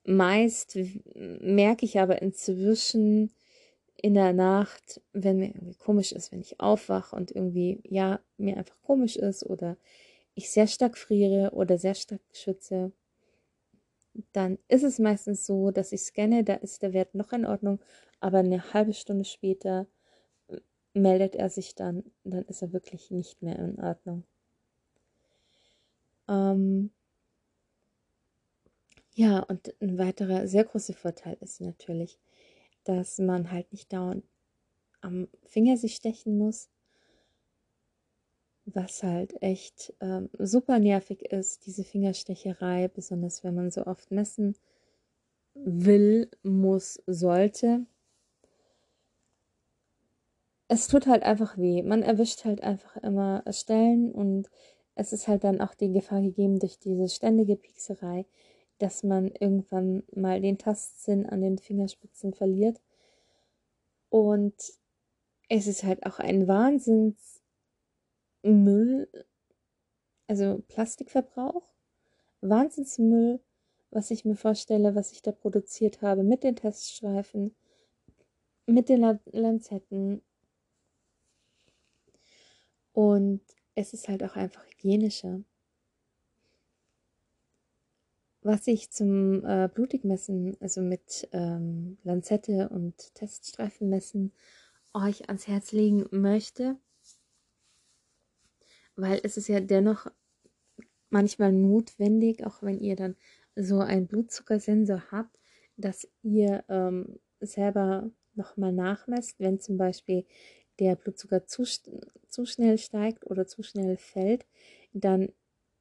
Meist 0.04 0.78
merke 1.14 1.86
ich 1.86 2.00
aber 2.00 2.22
inzwischen, 2.24 3.32
in 4.02 4.14
der 4.16 4.34
Nacht, 4.34 5.02
wenn 5.14 5.38
mir 5.38 5.48
irgendwie 5.48 5.76
komisch 5.76 6.12
ist, 6.12 6.32
wenn 6.32 6.42
ich 6.42 6.60
aufwache 6.60 7.16
und 7.16 7.32
irgendwie, 7.32 7.82
ja, 7.84 8.20
mir 8.38 8.58
einfach 8.58 8.82
komisch 8.82 9.16
ist 9.18 9.46
oder 9.46 9.78
ich 10.36 10.50
sehr 10.52 10.68
stark 10.68 10.98
friere 10.98 11.52
oder 11.54 11.78
sehr 11.78 11.96
stark 11.96 12.22
schütze, 12.34 12.92
dann 14.34 14.58
ist 14.68 14.84
es 14.84 15.00
meistens 15.00 15.46
so, 15.46 15.72
dass 15.72 15.92
ich 15.92 16.02
scanne, 16.02 16.44
da 16.44 16.56
ist 16.56 16.82
der 16.84 16.94
Wert 16.94 17.16
noch 17.16 17.32
in 17.34 17.46
Ordnung, 17.46 17.80
aber 18.20 18.40
eine 18.40 18.74
halbe 18.74 18.94
Stunde 18.94 19.26
später 19.26 19.88
äh, 20.50 20.58
meldet 20.94 21.36
er 21.36 21.50
sich 21.50 21.76
dann, 21.76 22.04
dann 22.24 22.44
ist 22.46 22.62
er 22.62 22.74
wirklich 22.74 23.12
nicht 23.12 23.42
mehr 23.42 23.58
in 23.60 23.80
Ordnung. 23.80 24.24
Ähm 26.28 26.92
ja, 29.14 29.40
und 29.40 29.74
ein 29.82 29.98
weiterer 29.98 30.48
sehr 30.48 30.64
großer 30.64 30.94
Vorteil 30.94 31.38
ist 31.42 31.62
natürlich, 31.62 32.18
dass 32.84 33.20
man 33.20 33.52
halt 33.52 33.72
nicht 33.72 33.92
dauernd 33.94 34.24
am 35.02 35.28
Finger 35.44 35.78
sich 35.78 35.96
stechen 35.96 36.38
muss, 36.38 36.70
was 38.66 39.04
halt 39.04 39.42
echt 39.42 39.94
ähm, 40.00 40.30
super 40.38 40.80
nervig 40.80 41.24
ist, 41.32 41.66
diese 41.66 41.84
Fingerstecherei, 41.84 42.88
besonders 42.88 43.44
wenn 43.44 43.56
man 43.56 43.72
so 43.72 43.86
oft 43.86 44.12
messen 44.12 44.56
will, 45.54 46.30
muss, 46.44 47.02
sollte. 47.08 47.86
Es 50.68 50.88
tut 50.88 51.08
halt 51.08 51.24
einfach 51.24 51.58
weh. 51.58 51.82
Man 51.84 52.02
erwischt 52.02 52.46
halt 52.46 52.64
einfach 52.64 52.96
immer 52.98 53.44
Stellen 53.52 54.12
und 54.12 54.50
es 54.96 55.12
ist 55.14 55.28
halt 55.28 55.44
dann 55.44 55.60
auch 55.60 55.74
die 55.74 55.92
Gefahr 55.92 56.22
gegeben 56.22 56.60
durch 56.60 56.80
diese 56.80 57.10
ständige 57.10 57.56
Piekserei, 57.56 58.26
dass 58.82 59.04
man 59.04 59.28
irgendwann 59.28 60.04
mal 60.16 60.42
den 60.42 60.58
Tastsinn 60.58 61.28
an 61.28 61.42
den 61.42 61.60
Fingerspitzen 61.60 62.34
verliert. 62.34 62.82
Und 64.10 64.56
es 65.50 65.68
ist 65.68 65.84
halt 65.84 66.06
auch 66.06 66.20
ein 66.20 66.48
Wahnsinnsmüll, 66.48 69.08
also 70.28 70.64
Plastikverbrauch, 70.68 71.68
Wahnsinnsmüll, 72.42 73.40
was 73.92 74.10
ich 74.10 74.26
mir 74.26 74.36
vorstelle, 74.36 74.96
was 74.96 75.12
ich 75.12 75.22
da 75.22 75.32
produziert 75.32 76.02
habe 76.02 76.24
mit 76.24 76.44
den 76.44 76.56
Teststreifen, 76.56 77.54
mit 78.66 78.90
den 78.90 79.20
Lanzetten. 79.32 80.24
Und 82.94 83.42
es 83.76 83.94
ist 83.94 84.08
halt 84.08 84.24
auch 84.24 84.36
einfach 84.36 84.66
hygienischer. 84.66 85.42
Was 88.44 88.66
ich 88.68 88.90
zum 88.92 89.46
äh, 89.46 89.70
Blutigmessen, 89.72 90.58
also 90.60 90.82
mit 90.82 91.30
ähm, 91.32 91.98
Lanzette 92.04 92.70
und 92.70 93.14
Teststreifenmessen, 93.14 94.32
euch 94.94 95.28
ans 95.30 95.48
Herz 95.48 95.72
legen 95.72 96.06
möchte, 96.12 96.78
weil 98.96 99.20
es 99.24 99.38
ist 99.38 99.48
ja 99.48 99.60
dennoch 99.60 100.08
manchmal 101.10 101.52
notwendig, 101.54 102.46
auch 102.46 102.62
wenn 102.64 102.80
ihr 102.80 102.96
dann 102.96 103.16
so 103.56 103.80
einen 103.80 104.08
Blutzuckersensor 104.08 105.12
habt, 105.12 105.38
dass 105.78 106.08
ihr 106.24 106.64
ähm, 106.70 107.20
selber 107.40 108.10
nochmal 108.34 108.72
nachmesst, 108.72 109.40
wenn 109.40 109.60
zum 109.60 109.78
Beispiel 109.78 110.26
der 110.80 110.96
Blutzucker 110.96 111.46
zu, 111.46 111.64
zu 111.64 112.46
schnell 112.46 112.78
steigt 112.78 113.26
oder 113.26 113.46
zu 113.46 113.62
schnell 113.62 113.98
fällt, 113.98 114.46
dann 114.94 115.30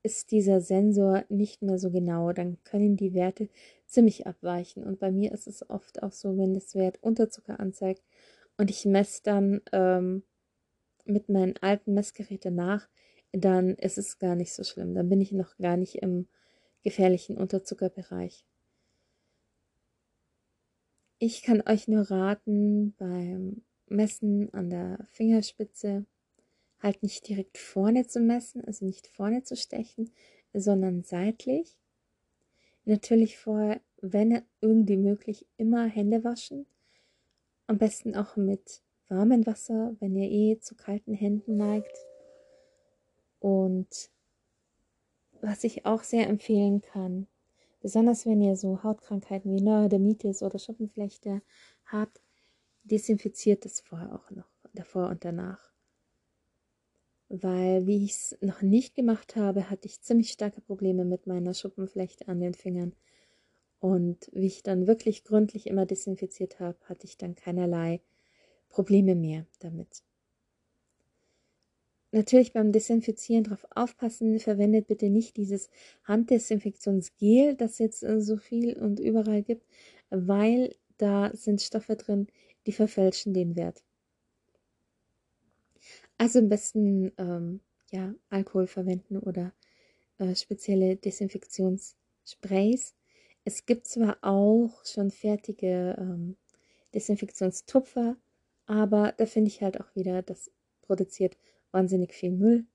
ist 0.03 0.31
dieser 0.31 0.61
Sensor 0.61 1.25
nicht 1.29 1.63
mehr 1.63 1.79
so 1.79 1.91
genau. 1.91 2.33
Dann 2.33 2.63
können 2.65 2.97
die 2.97 3.15
Werte 3.15 3.49
ziemlich 3.87 4.27
abweichen. 4.27 4.85
Und 4.85 4.99
bei 4.99 5.11
mir 5.11 5.33
ist 5.33 5.47
es 5.47 5.69
oft 5.69 6.03
auch 6.03 6.13
so, 6.13 6.37
wenn 6.39 6.55
das 6.55 6.75
Wert 6.75 6.99
Unterzucker 7.03 7.61
anzeigt 7.61 8.03
und 8.57 8.71
ich 8.71 8.85
messe 8.85 9.23
dann 9.23 9.61
ähm, 9.73 10.23
mit 11.05 11.29
meinen 11.29 11.57
alten 11.61 11.95
Messgeräten 11.95 12.55
nach, 12.55 12.89
dann 13.33 13.75
ist 13.77 13.99
es 13.99 14.19
gar 14.19 14.35
nicht 14.35 14.53
so 14.53 14.65
schlimm. 14.65 14.95
Dann 14.95 15.09
bin 15.09 15.21
ich 15.21 15.33
noch 15.33 15.57
gar 15.59 15.77
nicht 15.77 15.97
im 15.97 16.29
gefährlichen 16.83 17.37
Unterzuckerbereich. 17.37 18.45
Ich 21.19 21.43
kann 21.43 21.63
euch 21.67 21.87
nur 21.87 22.11
raten, 22.11 22.95
beim 22.97 23.63
Messen 23.87 24.53
an 24.55 24.71
der 24.71 25.07
Fingerspitze 25.11 26.07
halt 26.81 27.03
nicht 27.03 27.29
direkt 27.29 27.59
vorne 27.59 28.07
zu 28.07 28.21
messen, 28.21 28.65
also 28.65 28.85
nicht 28.85 29.07
vorne 29.07 29.43
zu 29.43 29.57
stechen, 29.57 30.11
sondern 30.53 31.03
seitlich. 31.03 31.77
Natürlich 32.85 33.39
vorher, 33.39 33.81
wenn 34.01 34.43
irgendwie 34.61 34.97
möglich, 34.97 35.47
immer 35.57 35.87
Hände 35.87 36.25
waschen. 36.25 36.67
Am 37.67 37.79
besten 37.79 38.17
auch 38.17 38.37
mit 38.37 38.83
warmem 39.09 39.47
Wasser, 39.47 39.95
wenn 40.01 40.17
ihr 40.17 40.31
eh 40.31 40.59
zu 40.61 40.75
kalten 40.75 41.15
Händen 41.15 41.57
neigt. 41.57 42.07
Und 43.41 44.11
was 45.41 45.65
ich 45.65 45.87
auch 45.87 46.03
sehr 46.03 46.29
empfehlen 46.29 46.81
kann, 46.81 47.27
besonders 47.81 48.27
wenn 48.27 48.41
ihr 48.41 48.57
so 48.57 48.83
Hautkrankheiten 48.83 49.55
wie 49.55 49.63
Neurodermitis 49.63 50.43
oder 50.43 50.59
Schuppenflechte 50.59 51.43
habt, 51.87 52.21
desinfiziert 52.85 53.67
es 53.67 53.81
vorher 53.81 54.15
auch 54.15 54.31
noch, 54.31 54.49
davor 54.75 55.09
und 55.09 55.25
danach. 55.25 55.71
Weil, 57.33 57.87
wie 57.87 58.05
ich 58.05 58.11
es 58.11 58.39
noch 58.41 58.61
nicht 58.61 58.97
gemacht 58.97 59.37
habe, 59.37 59.71
hatte 59.71 59.87
ich 59.87 60.03
ziemlich 60.03 60.31
starke 60.33 60.61
Probleme 60.61 61.05
mit 61.05 61.29
meiner 61.29 61.55
Schuppenflechte 61.55 62.27
an 62.27 62.41
den 62.41 62.55
Fingern. 62.55 62.93
Und 63.79 64.29
wie 64.33 64.47
ich 64.47 64.65
dann 64.65 64.89
wirklich 64.89 65.25
gründlich 65.25 65.69
immer 65.69 65.87
desinfiziert 65.87 66.61
habe, 66.61 66.77
hatte 66.87 67.07
ich 67.07 67.17
dann 67.17 67.37
keinerlei 67.37 68.01
Probleme 68.69 69.15
mehr 69.15 69.47
damit. 69.61 70.03
Natürlich 72.13 72.53
beim 72.53 72.73
Desinfizieren 72.73 73.45
darauf 73.45 73.65
aufpassen, 73.71 74.41
verwendet 74.41 74.89
bitte 74.89 75.09
nicht 75.11 75.37
dieses 75.37 75.71
Handdesinfektionsgel, 76.05 77.55
das 77.55 77.79
jetzt 77.79 78.03
äh, 78.03 78.21
so 78.21 78.37
viel 78.37 78.77
und 78.77 78.99
überall 78.99 79.45
gibt, 79.45 79.65
weil 80.11 80.75
da 80.99 81.31
sind 81.33 81.63
Stoffe 81.63 81.95
drin, 81.95 82.27
die 82.67 82.73
verfälschen 82.73 83.33
den 83.33 83.55
Wert. 83.55 83.85
Also 86.21 86.41
am 86.41 86.51
besten 86.51 87.13
ähm, 87.17 87.61
ja, 87.91 88.15
Alkohol 88.29 88.67
verwenden 88.67 89.17
oder 89.17 89.55
äh, 90.19 90.35
spezielle 90.35 90.97
Desinfektionssprays. 90.97 92.95
Es 93.47 93.65
gibt 93.65 93.87
zwar 93.87 94.19
auch 94.21 94.85
schon 94.85 95.11
fertige 95.11 95.97
ähm, 95.99 96.37
Desinfektionstupfer, 96.95 98.19
aber 98.67 99.15
da 99.17 99.25
finde 99.25 99.49
ich 99.49 99.63
halt 99.63 99.81
auch 99.81 99.97
wieder, 99.97 100.21
das 100.21 100.51
produziert 100.83 101.39
wahnsinnig 101.71 102.13
viel 102.13 102.33
Müll. 102.33 102.67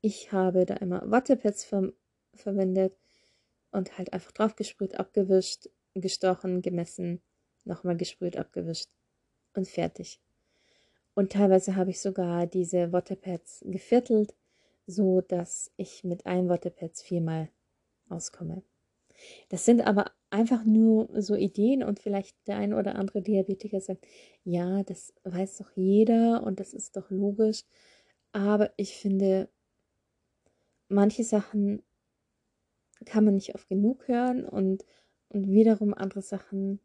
Ich 0.00 0.32
habe 0.32 0.64
da 0.64 0.76
immer 0.76 1.02
Wattepads 1.10 1.64
ver 1.64 1.92
verwendet 2.34 2.96
und 3.70 3.98
halt 3.98 4.14
einfach 4.14 4.32
drauf 4.32 4.56
gesprüht, 4.56 4.94
abgewischt, 4.98 5.68
gestochen, 5.94 6.62
gemessen, 6.62 7.20
nochmal 7.64 7.98
gesprüht, 7.98 8.38
abgewischt 8.38 8.88
und 9.54 9.68
fertig. 9.68 10.23
Und 11.14 11.32
teilweise 11.32 11.76
habe 11.76 11.90
ich 11.90 12.00
sogar 12.00 12.46
diese 12.46 12.92
Wattepads 12.92 13.64
geviertelt, 13.66 14.34
so 14.86 15.20
dass 15.20 15.72
ich 15.76 16.04
mit 16.04 16.26
einem 16.26 16.48
Wattepads 16.48 17.02
viermal 17.02 17.48
auskomme. 18.08 18.62
Das 19.48 19.64
sind 19.64 19.86
aber 19.86 20.10
einfach 20.30 20.64
nur 20.64 21.08
so 21.22 21.36
Ideen 21.36 21.84
und 21.84 22.00
vielleicht 22.00 22.36
der 22.48 22.56
ein 22.56 22.74
oder 22.74 22.96
andere 22.96 23.22
Diabetiker 23.22 23.80
sagt, 23.80 24.04
ja, 24.44 24.82
das 24.82 25.14
weiß 25.22 25.58
doch 25.58 25.70
jeder 25.76 26.42
und 26.42 26.58
das 26.60 26.74
ist 26.74 26.96
doch 26.96 27.10
logisch. 27.10 27.62
Aber 28.32 28.72
ich 28.76 28.96
finde, 28.96 29.48
manche 30.88 31.22
Sachen 31.22 31.82
kann 33.06 33.24
man 33.24 33.34
nicht 33.34 33.54
oft 33.54 33.68
genug 33.68 34.08
hören 34.08 34.44
und, 34.44 34.84
und 35.28 35.48
wiederum 35.48 35.94
andere 35.94 36.22
Sachen 36.22 36.80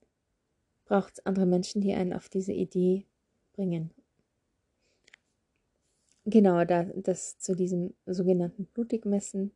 braucht 0.85 1.13
es 1.13 1.25
andere 1.25 1.45
Menschen, 1.45 1.81
die 1.81 1.93
einen 1.93 2.13
auf 2.13 2.29
diese 2.29 2.53
Idee 2.53 3.05
bringen. 3.53 3.91
Genau, 6.31 6.63
da, 6.63 6.83
das 6.83 7.39
zu 7.39 7.55
diesem 7.55 7.95
sogenannten 8.05 8.65
Blutigmessen. 8.65 9.51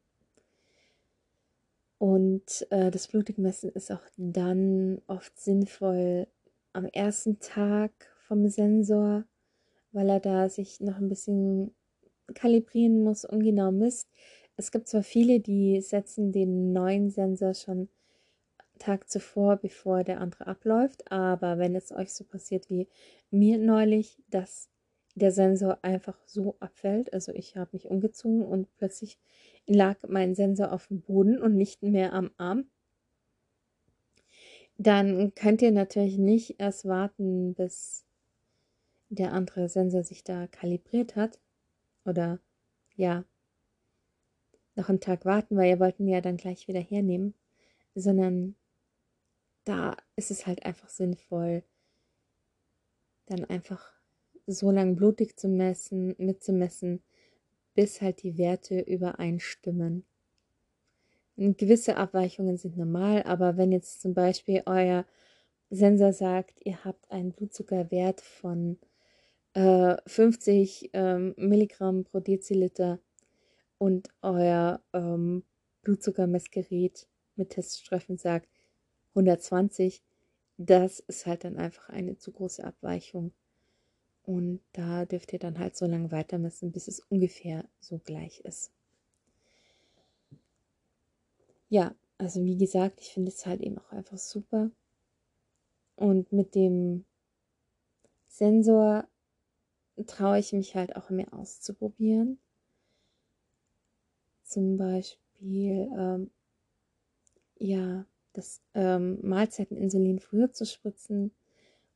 Und 1.99 2.65
äh, 2.71 2.89
das 2.89 3.07
Blutigmessen 3.07 3.69
ist 3.69 3.91
auch 3.91 4.01
dann 4.17 4.99
oft 5.05 5.39
sinnvoll 5.39 6.27
am 6.73 6.85
ersten 6.85 7.39
Tag 7.39 7.91
vom 8.27 8.47
Sensor, 8.49 9.23
weil 9.91 10.09
er 10.09 10.19
da 10.19 10.49
sich 10.49 10.79
noch 10.81 10.97
ein 10.97 11.09
bisschen 11.09 11.75
kalibrieren 12.33 13.03
muss 13.03 13.23
und 13.23 13.43
genau 13.43 13.71
misst. 13.71 14.09
Es 14.57 14.71
gibt 14.71 14.87
zwar 14.87 15.03
viele, 15.03 15.39
die 15.39 15.79
setzen 15.81 16.31
den 16.31 16.73
neuen 16.73 17.11
Sensor 17.11 17.53
schon 17.53 17.87
Tag 18.79 19.09
zuvor, 19.09 19.57
bevor 19.57 20.03
der 20.03 20.19
andere 20.19 20.47
abläuft, 20.47 21.11
aber 21.11 21.59
wenn 21.59 21.75
es 21.75 21.91
euch 21.91 22.11
so 22.13 22.23
passiert 22.23 22.69
wie 22.71 22.87
mir 23.29 23.59
neulich, 23.59 24.17
dass 24.29 24.69
der 25.15 25.31
Sensor 25.31 25.79
einfach 25.83 26.17
so 26.25 26.55
abfällt, 26.59 27.13
also 27.13 27.31
ich 27.33 27.55
habe 27.55 27.69
mich 27.73 27.85
umgezogen 27.85 28.43
und 28.43 28.67
plötzlich 28.77 29.19
lag 29.67 29.97
mein 30.07 30.35
Sensor 30.35 30.71
auf 30.71 30.87
dem 30.87 31.01
Boden 31.01 31.39
und 31.39 31.55
nicht 31.55 31.83
mehr 31.83 32.13
am 32.13 32.31
Arm, 32.37 32.65
dann 34.77 35.33
könnt 35.35 35.61
ihr 35.61 35.71
natürlich 35.71 36.17
nicht 36.17 36.59
erst 36.59 36.85
warten, 36.85 37.53
bis 37.53 38.05
der 39.09 39.33
andere 39.33 39.69
Sensor 39.69 40.03
sich 40.03 40.23
da 40.23 40.47
kalibriert 40.47 41.15
hat, 41.15 41.39
oder 42.05 42.39
ja, 42.95 43.23
noch 44.75 44.89
einen 44.89 44.99
Tag 44.99 45.25
warten, 45.25 45.55
weil 45.55 45.69
ihr 45.69 45.79
wollten 45.79 46.07
ja 46.07 46.21
dann 46.21 46.37
gleich 46.37 46.67
wieder 46.67 46.81
hernehmen, 46.81 47.33
sondern 47.95 48.55
da 49.65 49.95
ist 50.15 50.31
es 50.31 50.45
halt 50.47 50.65
einfach 50.65 50.89
sinnvoll, 50.89 51.63
dann 53.27 53.45
einfach 53.45 53.93
so 54.47 54.71
lange 54.71 54.95
blutig 54.95 55.37
zu 55.37 55.47
messen, 55.47 56.15
mitzumessen, 56.17 57.01
bis 57.75 58.01
halt 58.01 58.23
die 58.23 58.37
Werte 58.37 58.79
übereinstimmen. 58.81 60.05
gewisse 61.35 61.97
Abweichungen 61.97 62.57
sind 62.57 62.77
normal, 62.77 63.23
aber 63.23 63.57
wenn 63.57 63.71
jetzt 63.71 64.01
zum 64.01 64.13
Beispiel 64.13 64.61
euer 64.65 65.05
Sensor 65.69 66.13
sagt, 66.13 66.59
ihr 66.63 66.83
habt 66.85 67.09
einen 67.09 67.31
Blutzuckerwert 67.31 68.21
von 68.21 68.77
50 69.55 70.93
äh, 70.93 70.99
ähm, 70.99 71.35
Milligramm 71.37 72.05
pro 72.05 72.19
Deziliter 72.19 72.99
und 73.77 74.09
euer 74.21 74.81
ähm, 74.93 75.43
Blutzuckermessgerät 75.83 77.07
mit 77.35 77.51
Teststreifen 77.51 78.17
sagt 78.17 78.49
120, 79.09 80.01
das 80.57 80.99
ist 81.01 81.27
halt 81.27 81.43
dann 81.43 81.57
einfach 81.57 81.89
eine 81.89 82.17
zu 82.17 82.31
große 82.31 82.63
Abweichung. 82.63 83.31
Und 84.25 84.61
da 84.71 85.05
dürft 85.05 85.33
ihr 85.33 85.39
dann 85.39 85.59
halt 85.59 85.75
so 85.75 85.85
lange 85.85 86.11
weitermessen, 86.11 86.71
bis 86.71 86.87
es 86.87 87.01
ungefähr 87.09 87.65
so 87.79 87.99
gleich 87.99 88.39
ist. 88.41 88.71
Ja, 91.69 91.93
also 92.17 92.43
wie 92.45 92.57
gesagt, 92.57 93.01
ich 93.01 93.13
finde 93.13 93.31
es 93.31 93.45
halt 93.45 93.61
eben 93.61 93.77
auch 93.77 93.91
einfach 93.91 94.17
super. 94.17 94.71
Und 95.95 96.31
mit 96.31 96.55
dem 96.55 97.05
Sensor 98.27 99.07
traue 100.07 100.39
ich 100.39 100.53
mich 100.53 100.75
halt 100.75 100.95
auch 100.95 101.09
mehr 101.09 101.33
auszuprobieren. 101.33 102.39
Zum 104.43 104.77
Beispiel, 104.77 105.91
ähm, 105.97 106.31
ja, 107.57 108.05
das 108.33 108.61
ähm, 108.73 109.19
Mahlzeiteninsulin 109.21 110.19
früher 110.19 110.51
zu 110.51 110.65
spritzen 110.65 111.31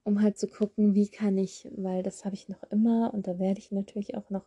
um 0.08 0.22
halt 0.22 0.38
zu 0.38 0.48
gucken, 0.48 0.96
wie 0.96 1.10
kann 1.10 1.38
ich, 1.38 1.67
weil 1.76 2.02
das 2.02 2.24
habe 2.24 2.34
ich 2.34 2.48
noch 2.48 2.63
immer 2.72 3.13
und 3.13 3.28
da 3.28 3.39
werde 3.39 3.60
ich 3.60 3.74
natürlich 3.74 4.15
auch 4.15 4.30
noch 4.30 4.46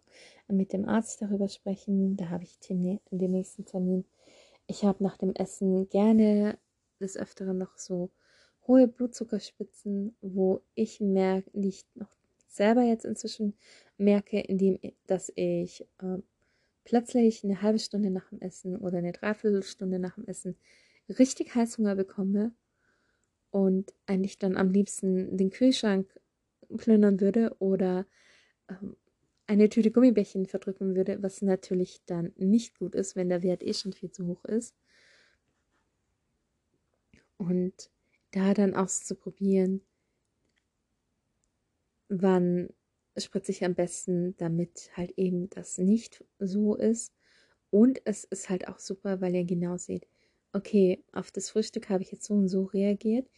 mit 0.49 0.73
dem 0.73 0.88
Arzt 0.88 1.20
darüber 1.20 1.49
sprechen. 1.49 2.16
Da 2.16 2.31
habe 2.31 2.44
ich 2.44 2.59
den, 2.61 2.99
nächsten 3.11 3.66
Termin. 3.66 4.07
Ich 4.66 4.85
habe 4.85 5.05
nach 5.05 5.18
dem 5.18 5.35
Essen 5.35 5.87
gerne 5.90 6.57
des 6.99 7.18
Öfteren 7.18 7.59
noch 7.59 7.77
so 7.77 8.09
hohe 8.66 8.88
Blutzuckerspitzen, 8.88 10.16
wo 10.23 10.62
ich 10.75 10.99
merke, 10.99 11.51
die 11.53 11.68
ich 11.68 11.85
noch 11.94 12.09
selber 12.49 12.83
jetzt 12.83 13.05
inzwischen 13.05 13.53
merke, 13.99 14.40
indem 14.40 14.79
dass 15.07 15.31
ich 15.35 15.87
äh, 15.99 16.23
plötzlich 16.85 17.44
eine 17.44 17.61
halbe 17.61 17.81
Stunde 17.81 18.09
nach 18.09 18.31
dem 18.31 18.40
Essen 18.40 18.79
oder 18.79 18.96
eine 18.96 19.12
Dreiviertelstunde 19.12 19.99
nach 19.99 20.14
dem 20.14 20.27
Essen 20.27 20.57
richtig 21.18 21.55
Heißhunger 21.55 21.96
bekomme 21.96 22.55
und 23.51 23.93
eigentlich 24.07 24.39
dann 24.39 24.57
am 24.57 24.71
liebsten 24.71 25.37
den 25.37 25.51
Kühlschrank 25.51 26.09
plündern 26.77 27.21
würde 27.21 27.55
oder 27.59 28.07
ähm, 28.69 28.97
eine 29.47 29.69
Tüte 29.69 29.91
Gummibärchen 29.91 30.47
verdrücken 30.47 30.95
würde, 30.95 31.23
was 31.23 31.43
natürlich 31.43 32.03
dann 32.07 32.33
nicht 32.37 32.79
gut 32.79 32.95
ist, 32.95 33.17
wenn 33.17 33.29
der 33.29 33.43
Wert 33.43 33.63
eh 33.65 33.75
schon 33.75 33.93
viel 33.93 34.11
zu 34.13 34.27
hoch 34.27 34.45
ist. 34.45 34.77
Und 37.37 37.91
da 38.31 38.55
dann 38.55 38.75
auszuprobieren, 38.75 39.83
wann 42.09 42.69
spritze 43.17 43.51
ich 43.53 43.65
am 43.65 43.75
besten, 43.75 44.37
damit 44.37 44.91
halt 44.97 45.13
eben 45.17 45.51
das 45.51 45.79
nicht 45.79 46.25
so 46.39 46.77
ist. 46.77 47.13
Und 47.71 48.01
es 48.05 48.25
ist 48.25 48.51
halt 48.51 48.69
auch 48.69 48.79
super, 48.79 49.21
weil 49.21 49.35
ihr 49.35 49.45
genau 49.45 49.77
seht, 49.77 50.07
okay, 50.53 51.03
auf 51.13 51.31
das 51.31 51.51
Frühstück 51.51 51.89
habe 51.89 52.03
ich 52.03 52.13
jetzt 52.13 52.25
so 52.25 52.35
und 52.35 52.49
so 52.49 52.65
reagiert. 52.65 53.29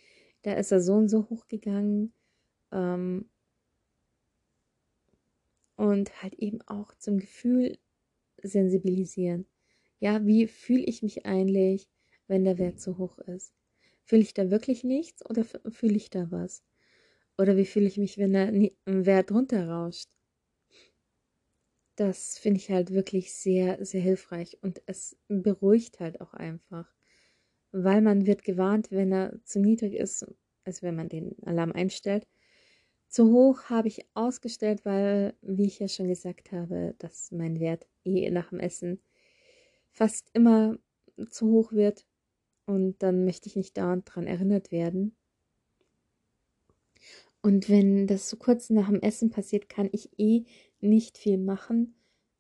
Da 0.43 0.55
ist 0.55 0.73
er 0.73 0.81
so 0.81 0.95
und 0.95 1.09
so 1.09 1.29
hochgegangen. 1.31 2.13
Ähm, 2.73 3.29
und 5.77 6.23
halt 6.23 6.35
eben 6.35 6.61
auch 6.63 6.95
zum 6.99 7.19
Gefühl 7.19 7.79
sensibilisieren. 8.43 9.47
Ja, 10.01 10.25
wie 10.27 10.47
fühle 10.47 10.85
ich 10.85 11.03
mich 11.03 11.27
eigentlich, 11.27 11.89
wenn 12.27 12.45
der 12.45 12.59
Wert 12.59 12.81
zu 12.81 12.99
hoch 12.99 13.19
ist? 13.19 13.53
Fühle 14.05 14.23
ich 14.23 14.35
da 14.35 14.51
wirklich 14.51 14.85
nichts 14.85 15.25
oder 15.29 15.45
fühle 15.45 15.97
ich 15.97 16.11
da 16.11 16.31
was? 16.31 16.65
Oder 17.39 17.57
wie 17.57 17.65
fühle 17.67 17.87
ich 17.87 17.99
mich, 17.99 18.19
wenn 18.19 18.33
der 18.33 18.53
Wert 18.85 19.33
runterrauscht? 19.33 20.09
Das 21.97 22.39
finde 22.39 22.59
ich 22.59 22.71
halt 22.71 22.91
wirklich 22.93 23.35
sehr, 23.35 23.85
sehr 23.85 24.01
hilfreich 24.01 24.59
und 24.63 24.83
es 24.87 25.17
beruhigt 25.29 26.01
halt 26.01 26.21
auch 26.21 26.33
einfach 26.35 26.93
weil 27.73 28.03
man 28.03 28.27
wird 28.27 28.45
gewarnt, 28.45 28.91
wenn 28.91 29.13
er 29.13 29.35
zu 29.45 29.61
niedrig 29.61 29.95
ist, 29.95 30.27
also 30.65 30.83
wenn 30.83 30.97
man 30.97 31.09
den 31.09 31.37
Alarm 31.45 31.73
einstellt. 31.73 32.27
Zu 33.09 33.31
hoch 33.33 33.65
habe 33.65 33.89
ich 33.89 34.07
ausgestellt, 34.15 34.85
weil, 34.85 35.35
wie 35.43 35.67
ich 35.67 35.79
ja 35.79 35.89
schon 35.89 36.09
gesagt 36.09 36.53
habe, 36.53 36.95
dass 36.99 37.31
mein 37.31 37.61
Wert 37.61 37.87
eh 38.05 38.31
nach 38.31 38.51
dem 38.51 38.61
Essen 38.61 39.03
fast 39.91 40.31
immer 40.33 40.79
zu 41.29 41.47
hoch 41.51 41.73
wird 41.73 42.07
und 42.67 43.03
dann 43.03 43.25
möchte 43.25 43.49
ich 43.49 43.57
nicht 43.57 43.77
dauernd 43.77 44.09
daran 44.09 44.27
erinnert 44.27 44.73
werden. 44.73 45.15
Und 47.43 47.69
wenn 47.69 48.07
das 48.07 48.31
so 48.31 48.37
kurz 48.37 48.71
nach 48.71 48.89
dem 48.89 49.01
Essen 49.01 49.31
passiert, 49.31 49.69
kann 49.69 49.89
ich 49.93 50.11
eh 50.17 50.45
nicht 50.81 51.19
viel 51.19 51.39
machen, 51.39 51.95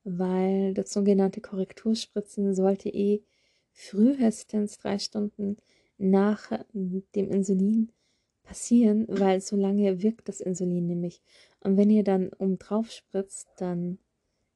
weil 0.04 0.74
das 0.74 0.92
sogenannte 0.92 1.40
Korrekturspritzen 1.40 2.54
sollte 2.54 2.88
eh 2.88 3.22
frühestens 3.72 4.78
drei 4.78 4.98
Stunden 4.98 5.56
nach 5.98 6.52
dem 6.72 7.30
Insulin 7.30 7.92
passieren, 8.42 9.06
weil 9.08 9.40
so 9.40 9.56
lange 9.56 10.02
wirkt 10.02 10.28
das 10.28 10.40
Insulin 10.40 10.86
nämlich. 10.86 11.22
Und 11.60 11.76
wenn 11.76 11.90
ihr 11.90 12.04
dann 12.04 12.30
um 12.30 12.58
drauf 12.58 12.90
spritzt, 12.90 13.48
dann 13.56 13.98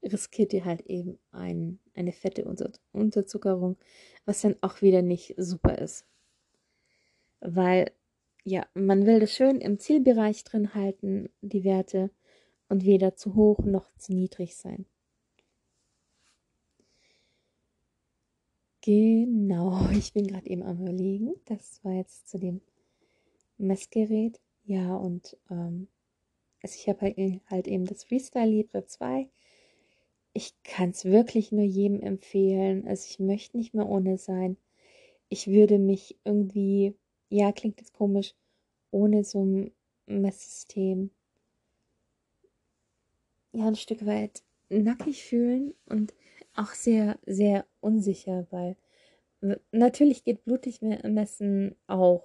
riskiert 0.02 0.52
ihr 0.52 0.64
halt 0.64 0.82
eben 0.86 1.18
ein, 1.32 1.78
eine 1.94 2.12
fette 2.12 2.44
Unter 2.44 2.72
Unterzuckerung, 2.92 3.76
was 4.24 4.42
dann 4.42 4.56
auch 4.60 4.82
wieder 4.82 5.02
nicht 5.02 5.34
super 5.36 5.78
ist. 5.78 6.04
Weil, 7.40 7.92
ja, 8.44 8.66
man 8.74 9.06
will 9.06 9.20
das 9.20 9.32
schön 9.32 9.60
im 9.60 9.78
Zielbereich 9.78 10.44
drin 10.44 10.74
halten, 10.74 11.28
die 11.40 11.64
Werte, 11.64 12.10
und 12.68 12.84
weder 12.84 13.14
zu 13.14 13.36
hoch 13.36 13.60
noch 13.60 13.88
zu 13.96 14.12
niedrig 14.12 14.56
sein. 14.56 14.86
Genau, 18.86 19.88
ich 19.98 20.12
bin 20.12 20.28
gerade 20.28 20.48
eben 20.48 20.62
am 20.62 20.80
Überlegen. 20.80 21.34
Das 21.46 21.84
war 21.84 21.92
jetzt 21.92 22.28
zu 22.28 22.38
dem 22.38 22.60
Messgerät. 23.58 24.40
Ja, 24.64 24.94
und 24.94 25.36
ähm, 25.50 25.88
also 26.62 26.76
ich 26.78 26.88
habe 26.88 27.00
halt, 27.00 27.16
halt 27.50 27.66
eben 27.66 27.84
das 27.84 28.04
Freestyle 28.04 28.48
Libre 28.48 28.86
2. 28.86 29.28
Ich 30.34 30.54
kann 30.62 30.90
es 30.90 31.04
wirklich 31.04 31.50
nur 31.50 31.64
jedem 31.64 32.00
empfehlen. 32.00 32.86
Also 32.86 33.06
ich 33.10 33.18
möchte 33.18 33.56
nicht 33.56 33.74
mehr 33.74 33.88
ohne 33.88 34.18
sein. 34.18 34.56
Ich 35.28 35.48
würde 35.48 35.80
mich 35.80 36.16
irgendwie, 36.24 36.94
ja, 37.28 37.50
klingt 37.50 37.80
jetzt 37.80 37.92
komisch, 37.92 38.34
ohne 38.92 39.24
so 39.24 39.44
ein 39.44 39.72
Messsystem 40.06 41.10
ja 43.50 43.66
ein 43.66 43.74
Stück 43.74 44.06
weit 44.06 44.44
nackig 44.68 45.24
fühlen 45.24 45.74
und 45.86 46.14
auch 46.56 46.72
sehr, 46.72 47.18
sehr 47.26 47.64
unsicher, 47.80 48.46
weil 48.50 48.76
natürlich 49.70 50.24
geht 50.24 50.44
blutig 50.44 50.80
messen 50.80 51.76
auch, 51.86 52.24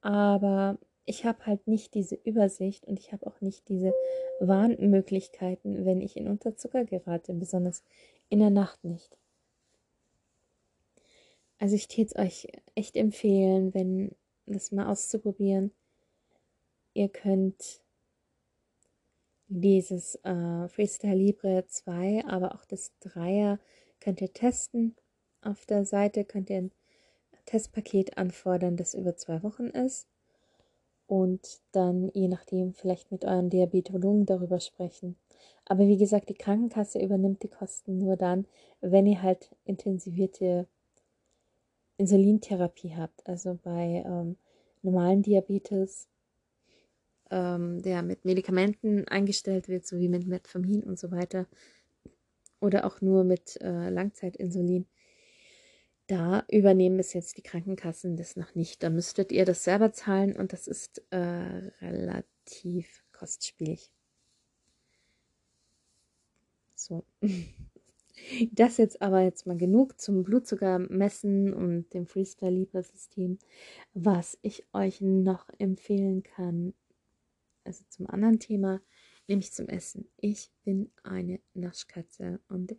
aber 0.00 0.78
ich 1.04 1.24
habe 1.24 1.46
halt 1.46 1.66
nicht 1.66 1.94
diese 1.94 2.16
Übersicht 2.16 2.86
und 2.86 2.98
ich 2.98 3.12
habe 3.12 3.26
auch 3.26 3.40
nicht 3.40 3.68
diese 3.68 3.94
Warnmöglichkeiten, 4.40 5.86
wenn 5.86 6.02
ich 6.02 6.16
in 6.16 6.28
Unterzucker 6.28 6.84
gerate, 6.84 7.32
besonders 7.32 7.82
in 8.28 8.40
der 8.40 8.50
Nacht 8.50 8.84
nicht. 8.84 9.16
Also 11.58 11.74
ich 11.74 11.88
täte 11.88 12.14
es 12.14 12.24
euch 12.24 12.48
echt 12.74 12.96
empfehlen, 12.96 13.72
wenn 13.74 14.14
das 14.46 14.70
mal 14.70 14.86
auszuprobieren. 14.86 15.72
Ihr 16.94 17.08
könnt 17.08 17.80
dieses 19.48 20.16
äh, 20.24 20.68
Freestyle 20.68 21.16
Libre 21.16 21.64
2, 21.66 22.24
aber 22.26 22.54
auch 22.54 22.64
das 22.64 22.92
3er 23.02 23.58
könnt 24.00 24.20
ihr 24.20 24.32
testen. 24.32 24.94
Auf 25.42 25.66
der 25.66 25.84
Seite 25.84 26.24
könnt 26.24 26.50
ihr 26.50 26.58
ein 26.58 26.72
Testpaket 27.46 28.18
anfordern, 28.18 28.76
das 28.76 28.94
über 28.94 29.16
zwei 29.16 29.42
Wochen 29.42 29.68
ist. 29.68 30.06
Und 31.06 31.60
dann, 31.72 32.10
je 32.12 32.28
nachdem, 32.28 32.74
vielleicht 32.74 33.10
mit 33.10 33.24
euren 33.24 33.48
Diabetologen 33.48 34.26
darüber 34.26 34.60
sprechen. 34.60 35.16
Aber 35.64 35.86
wie 35.86 35.96
gesagt, 35.96 36.28
die 36.28 36.34
Krankenkasse 36.34 37.00
übernimmt 37.00 37.42
die 37.42 37.48
Kosten 37.48 37.98
nur 37.98 38.16
dann, 38.16 38.46
wenn 38.82 39.06
ihr 39.06 39.22
halt 39.22 39.50
intensivierte 39.64 40.66
Insulintherapie 41.96 42.94
habt. 42.94 43.26
Also 43.26 43.58
bei 43.62 44.02
ähm, 44.04 44.36
normalen 44.82 45.22
Diabetes 45.22 46.08
ähm, 47.30 47.82
der 47.82 48.02
mit 48.02 48.24
Medikamenten 48.24 49.06
eingestellt 49.08 49.68
wird, 49.68 49.86
so 49.86 49.98
wie 49.98 50.08
mit 50.08 50.26
Metformin 50.26 50.82
und 50.82 50.98
so 50.98 51.10
weiter, 51.10 51.46
oder 52.60 52.86
auch 52.86 53.00
nur 53.00 53.24
mit 53.24 53.60
äh, 53.60 53.90
Langzeitinsulin, 53.90 54.86
da 56.08 56.44
übernehmen 56.50 56.98
es 56.98 57.12
jetzt 57.12 57.36
die 57.36 57.42
Krankenkassen 57.42 58.16
das 58.16 58.34
noch 58.34 58.54
nicht. 58.54 58.82
Da 58.82 58.88
müsstet 58.90 59.30
ihr 59.30 59.44
das 59.44 59.62
selber 59.62 59.92
zahlen 59.92 60.36
und 60.36 60.52
das 60.54 60.66
ist 60.66 61.02
äh, 61.10 61.16
relativ 61.18 63.04
kostspielig. 63.12 63.92
So. 66.74 67.04
Das 68.50 68.78
jetzt 68.78 69.00
aber 69.00 69.20
jetzt 69.20 69.46
mal 69.46 69.56
genug 69.56 70.00
zum 70.00 70.24
Blutzucker 70.24 70.80
messen 70.80 71.54
und 71.54 71.94
dem 71.94 72.06
Freestyle 72.06 72.50
Libre 72.50 72.82
System. 72.82 73.38
Was 73.94 74.36
ich 74.42 74.66
euch 74.72 75.00
noch 75.00 75.46
empfehlen 75.58 76.24
kann, 76.24 76.74
also 77.68 77.84
zum 77.88 78.08
anderen 78.08 78.40
Thema, 78.40 78.80
nämlich 79.28 79.52
zum 79.52 79.68
Essen. 79.68 80.08
Ich 80.16 80.50
bin 80.64 80.90
eine 81.02 81.38
Naschkatze 81.54 82.40
und 82.48 82.74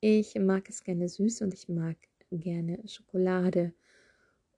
ich 0.00 0.34
mag 0.34 0.68
es 0.68 0.84
gerne 0.84 1.08
süß 1.08 1.40
und 1.42 1.54
ich 1.54 1.68
mag 1.68 1.96
gerne 2.30 2.82
Schokolade. 2.86 3.72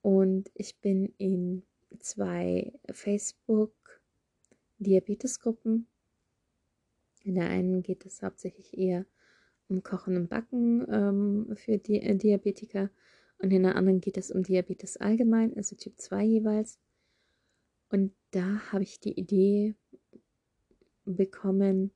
Und 0.02 0.50
ich 0.54 0.80
bin 0.80 1.14
in 1.18 1.62
zwei 2.00 2.72
Facebook-Diabetesgruppen. 2.90 5.86
In 7.22 7.34
der 7.34 7.48
einen 7.48 7.82
geht 7.82 8.04
es 8.06 8.22
hauptsächlich 8.22 8.76
eher 8.76 9.06
um 9.68 9.82
Kochen 9.82 10.16
und 10.16 10.28
Backen 10.28 10.86
ähm, 10.90 11.56
für 11.56 11.78
Di 11.78 12.00
äh, 12.00 12.16
Diabetiker 12.16 12.90
und 13.38 13.52
in 13.52 13.64
der 13.64 13.76
anderen 13.76 14.00
geht 14.00 14.16
es 14.16 14.30
um 14.30 14.42
Diabetes 14.42 14.96
allgemein, 14.96 15.54
also 15.56 15.76
Typ 15.76 15.98
2 15.98 16.24
jeweils. 16.24 16.78
Und 17.88 18.12
da 18.32 18.72
habe 18.72 18.82
ich 18.82 19.00
die 19.00 19.18
Idee 19.18 19.74
bekommen, 21.04 21.92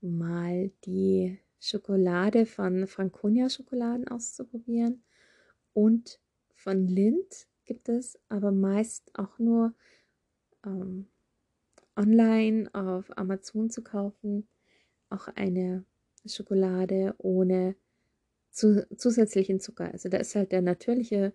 mal 0.00 0.70
die 0.84 1.38
Schokolade 1.60 2.46
von 2.46 2.86
Franconia 2.86 3.48
Schokoladen 3.48 4.08
auszuprobieren. 4.08 5.02
Und 5.72 6.20
von 6.54 6.86
Lind 6.86 7.48
gibt 7.64 7.88
es 7.88 8.18
aber 8.28 8.52
meist 8.52 9.10
auch 9.18 9.38
nur 9.38 9.74
ähm, 10.64 11.06
online 11.96 12.68
auf 12.74 13.16
Amazon 13.16 13.70
zu 13.70 13.82
kaufen. 13.82 14.48
Auch 15.08 15.28
eine 15.28 15.84
Schokolade 16.26 17.14
ohne 17.18 17.76
zu, 18.50 18.86
zusätzlichen 18.96 19.60
Zucker. 19.60 19.90
Also 19.92 20.08
da 20.08 20.18
ist 20.18 20.34
halt 20.34 20.52
der 20.52 20.62
natürliche 20.62 21.32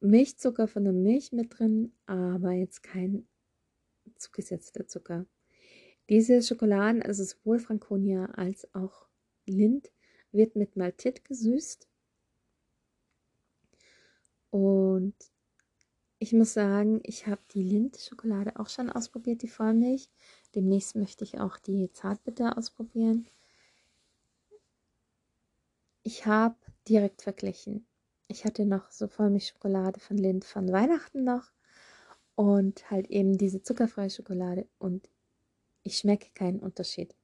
Milchzucker 0.00 0.68
von 0.68 0.84
der 0.84 0.92
Milch 0.92 1.32
mit 1.32 1.58
drin, 1.58 1.92
aber 2.06 2.52
jetzt 2.52 2.82
kein 2.82 3.26
zugesetzter 4.16 4.86
Zucker. 4.86 5.26
Diese 6.08 6.42
Schokoladen, 6.42 7.02
also 7.02 7.24
sowohl 7.24 7.58
Franconia 7.58 8.26
als 8.26 8.72
auch 8.74 9.06
Lind, 9.46 9.90
wird 10.32 10.56
mit 10.56 10.76
Maltit 10.76 11.24
gesüßt. 11.24 11.88
Und 14.50 15.14
ich 16.18 16.32
muss 16.32 16.54
sagen, 16.54 17.00
ich 17.04 17.26
habe 17.26 17.42
die 17.52 17.62
Lind-Schokolade 17.62 18.58
auch 18.58 18.68
schon 18.68 18.90
ausprobiert, 18.90 19.42
die 19.42 19.48
Vollmilch. 19.48 20.08
Demnächst 20.54 20.96
möchte 20.96 21.24
ich 21.24 21.38
auch 21.38 21.58
die 21.58 21.92
Zartbitter 21.92 22.56
ausprobieren. 22.56 23.28
Ich 26.02 26.26
habe 26.26 26.56
direkt 26.88 27.22
verglichen. 27.22 27.87
Ich 28.30 28.44
hatte 28.44 28.66
noch 28.66 28.90
so 28.90 29.08
Vollmilchschokolade 29.08 30.00
von 30.00 30.18
Lind 30.18 30.44
von 30.44 30.70
Weihnachten 30.70 31.24
noch 31.24 31.50
und 32.34 32.90
halt 32.90 33.08
eben 33.08 33.38
diese 33.38 33.62
zuckerfreie 33.62 34.10
Schokolade 34.10 34.68
und 34.78 35.08
ich 35.82 35.96
schmecke 35.96 36.28
keinen 36.34 36.60
Unterschied. 36.60 37.14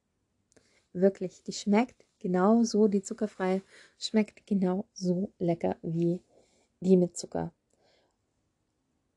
Wirklich, 0.94 1.42
die 1.42 1.52
schmeckt 1.52 2.06
genau 2.20 2.62
so, 2.64 2.88
die 2.88 3.02
zuckerfreie 3.02 3.60
schmeckt 3.98 4.46
genau 4.46 4.86
so 4.94 5.30
lecker 5.38 5.76
wie 5.82 6.22
die 6.80 6.96
mit 6.96 7.18
Zucker. 7.18 7.52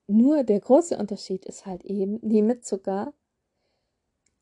Nur 0.08 0.44
der 0.44 0.60
große 0.60 0.98
Unterschied 0.98 1.46
ist 1.46 1.66
halt 1.66 1.86
eben, 1.86 2.20
die 2.22 2.42
mit 2.42 2.66
Zucker, 2.66 3.14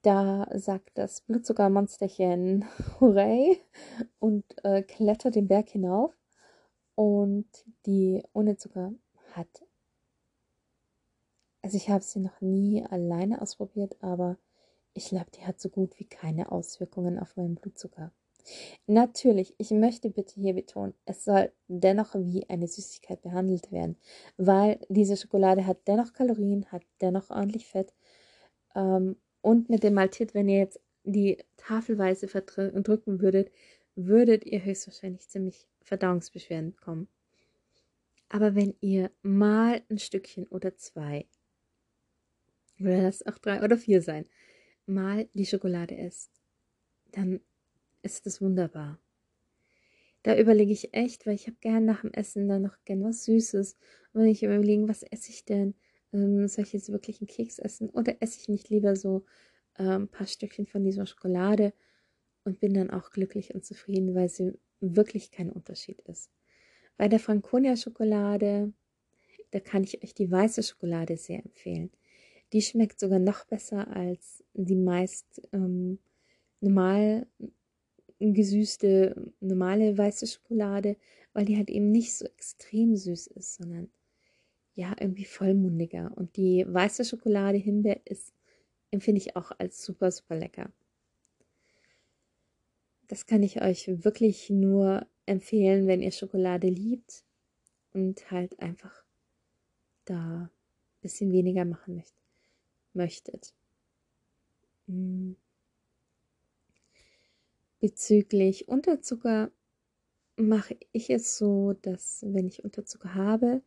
da 0.02 0.48
sagt 0.54 0.98
das 0.98 1.22
Blutzuckermonsterchen 1.22 2.66
Hurray 3.00 3.60
und 4.18 4.46
äh, 4.64 4.82
klettert 4.82 5.36
den 5.36 5.48
Berg 5.48 5.70
hinauf. 5.70 6.14
Und 6.96 7.48
die 7.86 8.24
ohne 8.34 8.58
Zucker 8.58 8.94
hat, 9.34 9.66
also 11.62 11.78
ich 11.78 11.90
habe 11.90 12.04
sie 12.04 12.20
noch 12.20 12.42
nie 12.42 12.86
alleine 12.86 13.42
ausprobiert, 13.42 13.98
aber 14.02 14.38
ich 14.94 15.10
glaube, 15.10 15.30
die 15.36 15.46
hat 15.46 15.60
so 15.60 15.70
gut 15.70 16.00
wie 16.00 16.06
keine 16.06 16.52
Auswirkungen 16.52 17.20
auf 17.20 17.36
meinen 17.36 17.56
Blutzucker. 17.56 18.12
Natürlich, 18.88 19.56
ich 19.58 19.72
möchte 19.72 20.10
bitte 20.10 20.40
hier 20.40 20.54
betonen, 20.54 20.94
es 21.06 21.26
soll 21.26 21.52
dennoch 21.68 22.14
wie 22.16 22.48
eine 22.50 22.68
Süßigkeit 22.68 23.22
behandelt 23.22 23.72
werden, 23.72 23.98
weil 24.38 24.80
diese 24.90 25.18
Schokolade 25.18 25.66
hat 25.66 25.88
dennoch 25.88 26.14
Kalorien, 26.14 26.66
hat 26.72 26.84
dennoch 27.02 27.32
ordentlich 27.32 27.66
Fett. 27.66 27.94
Ähm, 28.76 29.18
und 29.42 29.70
mit 29.70 29.84
dem 29.84 29.96
Maltit, 29.96 30.34
wenn 30.34 30.48
ihr 30.48 30.60
jetzt 30.60 30.80
die 31.04 31.38
tafelweise 31.58 32.28
verdrücken 32.28 33.20
würdet, 33.20 33.52
würdet 33.96 34.46
ihr 34.46 34.64
höchstwahrscheinlich 34.64 35.28
ziemlich 35.30 35.68
Verdauungsbeschwerden 35.86 36.72
bekommen. 36.72 37.08
Aber 38.30 38.56
wenn 38.56 38.76
ihr 38.82 39.12
mal 39.22 39.82
ein 39.90 40.00
Stückchen 40.00 40.48
oder 40.48 40.76
zwei, 40.76 41.28
oder 42.80 43.04
das 43.04 43.26
auch 43.26 43.38
drei 43.38 43.64
oder 43.64 43.78
vier 43.78 44.02
sein, 44.02 44.28
mal 44.86 45.30
die 45.34 45.46
Schokolade 45.46 45.96
esst, 45.98 46.32
dann 47.12 47.40
ist 48.02 48.28
es 48.28 48.42
wunderbar. 48.42 49.00
Da 50.24 50.38
überlege 50.38 50.74
ich 50.74 50.94
echt, 50.94 51.28
weil 51.28 51.36
ich 51.36 51.46
habe 51.46 51.58
gern 51.62 51.86
nach 51.86 52.02
dem 52.02 52.12
Essen 52.12 52.48
dann 52.48 52.64
noch 52.64 52.78
gern 52.84 53.04
was 53.04 53.26
Süßes. 53.26 53.78
Und 54.12 54.22
wenn 54.22 54.30
ich 54.30 54.44
überlege, 54.44 54.88
was 54.88 55.04
esse 55.04 55.30
ich 55.30 55.46
denn? 55.46 55.76
Ähm, 56.14 56.48
soll 56.48 56.66
ich 56.66 56.74
jetzt 56.74 56.92
wirklich 56.92 57.22
einen 57.22 57.28
Keks 57.28 57.60
essen 57.60 57.90
oder 57.92 58.16
esse 58.22 58.40
ich 58.40 58.50
nicht 58.50 58.70
lieber 58.70 58.96
so 58.96 59.26
äh, 59.76 59.84
ein 59.84 60.08
paar 60.08 60.26
Stückchen 60.26 60.66
von 60.66 60.84
dieser 60.84 61.06
Schokolade 61.06 61.74
und 62.44 62.60
bin 62.60 62.74
dann 62.74 62.90
auch 62.90 63.12
glücklich 63.12 63.54
und 63.54 63.66
zufrieden, 63.66 64.16
weil 64.16 64.30
sie 64.30 64.54
wirklich 64.80 65.32
kein 65.32 65.52
Unterschied 65.52 66.02
ist. 66.02 66.32
Bei 66.98 67.08
der 67.08 67.20
Franconia 67.20 67.76
Schokolade, 67.76 68.74
da 69.52 69.60
kann 69.60 69.84
ich 69.84 70.04
euch 70.04 70.14
die 70.14 70.32
weiße 70.32 70.64
Schokolade 70.64 71.18
sehr 71.18 71.44
empfehlen. 71.44 71.92
Die 72.54 72.62
schmeckt 72.62 73.00
sogar 73.00 73.20
noch 73.20 73.46
besser 73.46 73.88
als 73.96 74.44
die 74.54 74.76
meist 74.76 75.42
ähm, 75.52 76.00
normal 76.62 77.28
gesüßte, 78.20 79.34
normale 79.42 79.98
weiße 79.98 80.26
Schokolade, 80.28 80.96
weil 81.34 81.46
die 81.46 81.58
halt 81.58 81.70
eben 81.70 81.92
nicht 81.92 82.16
so 82.16 82.26
extrem 82.26 82.96
süß 82.96 83.28
ist, 83.28 83.56
sondern 83.56 83.90
ja, 84.74 84.96
irgendwie 85.00 85.26
vollmundiger. 85.26 86.12
Und 86.16 86.36
die 86.38 86.66
weiße 86.68 87.06
Schokolade 87.06 87.58
Himbeer 87.58 88.00
ist, 88.06 88.34
empfinde 88.92 89.20
ich 89.20 89.36
auch 89.36 89.52
als 89.58 89.84
super, 89.84 90.12
super 90.12 90.36
lecker. 90.36 90.72
Das 93.08 93.26
kann 93.26 93.44
ich 93.44 93.62
euch 93.62 93.88
wirklich 94.04 94.50
nur 94.50 95.06
empfehlen, 95.26 95.88
wenn 95.88 96.02
ihr 96.02 96.12
Schokolade 96.12 96.68
liebt 96.68 97.24
und 97.94 98.32
halt 98.32 98.60
einfach 98.60 99.04
da 100.06 100.44
ein 100.44 100.50
bisschen 101.02 101.32
weniger 101.32 101.66
machen 101.66 102.04
möchtet. 102.94 103.54
Hm. 104.88 105.36
Bezüglich 107.80 108.68
Unterzucker 108.68 109.52
mache 110.38 110.76
ich 110.92 111.10
es 111.10 111.38
so, 111.38 111.74
dass 111.82 112.24
wenn 112.28 112.48
ich 112.48 112.64
Unterzucker 112.64 113.14
habe, 113.14 113.62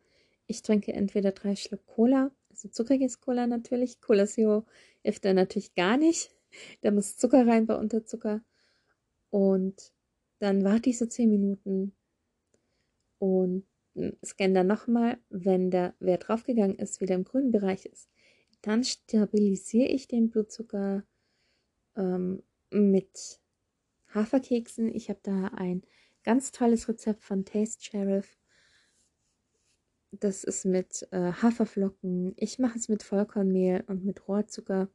ich 0.47 0.61
trinke 0.61 0.93
entweder 0.93 1.31
drei 1.31 1.55
Schluck 1.55 1.85
Cola, 1.85 2.31
also 2.49 2.69
zuckriges 2.69 3.21
Cola 3.21 3.47
natürlich. 3.47 4.01
Cola 4.01 4.25
Zero 4.25 4.65
hilft 5.03 5.25
da 5.25 5.33
natürlich 5.33 5.75
gar 5.75 5.97
nicht. 5.97 6.31
Da 6.81 6.89
muss 6.89 7.15
Zucker 7.15 7.45
rein 7.45 7.67
bei 7.67 7.75
Unterzucker. 7.75 8.41
Und 9.29 9.93
dann 10.39 10.63
warte 10.63 10.89
ich 10.89 10.97
so 10.97 11.05
zehn 11.05 11.29
Minuten 11.29 11.93
und 13.19 13.65
scanne 14.25 14.53
dann 14.53 14.67
nochmal, 14.67 15.17
wenn 15.29 15.71
der 15.71 15.93
Wert 15.99 16.27
draufgegangen 16.27 16.77
ist, 16.77 17.01
wieder 17.01 17.15
im 17.15 17.25
grünen 17.25 17.51
Bereich 17.51 17.85
ist. 17.85 18.09
Dann 18.61 18.83
stabilisiere 18.83 19.87
ich 19.87 20.07
den 20.07 20.29
Blutzucker 20.29 21.03
ähm, 21.95 22.43
mit 22.71 23.39
Haferkeksen. 24.13 24.93
Ich 24.93 25.09
habe 25.09 25.19
da 25.23 25.47
ein 25.55 25.83
ganz 26.23 26.51
tolles 26.51 26.87
Rezept 26.87 27.23
von 27.23 27.45
Taste 27.45 27.83
Sheriff. 27.83 28.37
Das 30.11 30.43
ist 30.43 30.65
mit 30.65 31.07
äh, 31.11 31.33
Haferflocken. 31.33 32.33
Ich 32.35 32.59
mache 32.59 32.77
es 32.77 32.89
mit 32.89 33.03
Vollkornmehl 33.03 33.83
und 33.87 34.03
mit 34.03 34.27
Rohrzucker. 34.27 34.89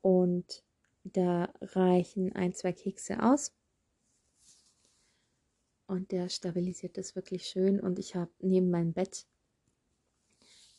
Und 0.00 0.64
da 1.12 1.52
reichen 1.60 2.32
ein, 2.34 2.52
zwei 2.52 2.72
Kekse 2.72 3.22
aus. 3.22 3.52
Und 5.86 6.10
der 6.10 6.28
stabilisiert 6.28 6.98
das 6.98 7.14
wirklich 7.14 7.46
schön. 7.46 7.80
Und 7.80 7.98
ich 7.98 8.16
habe 8.16 8.30
neben 8.40 8.70
meinem 8.70 8.92
Bett 8.92 9.26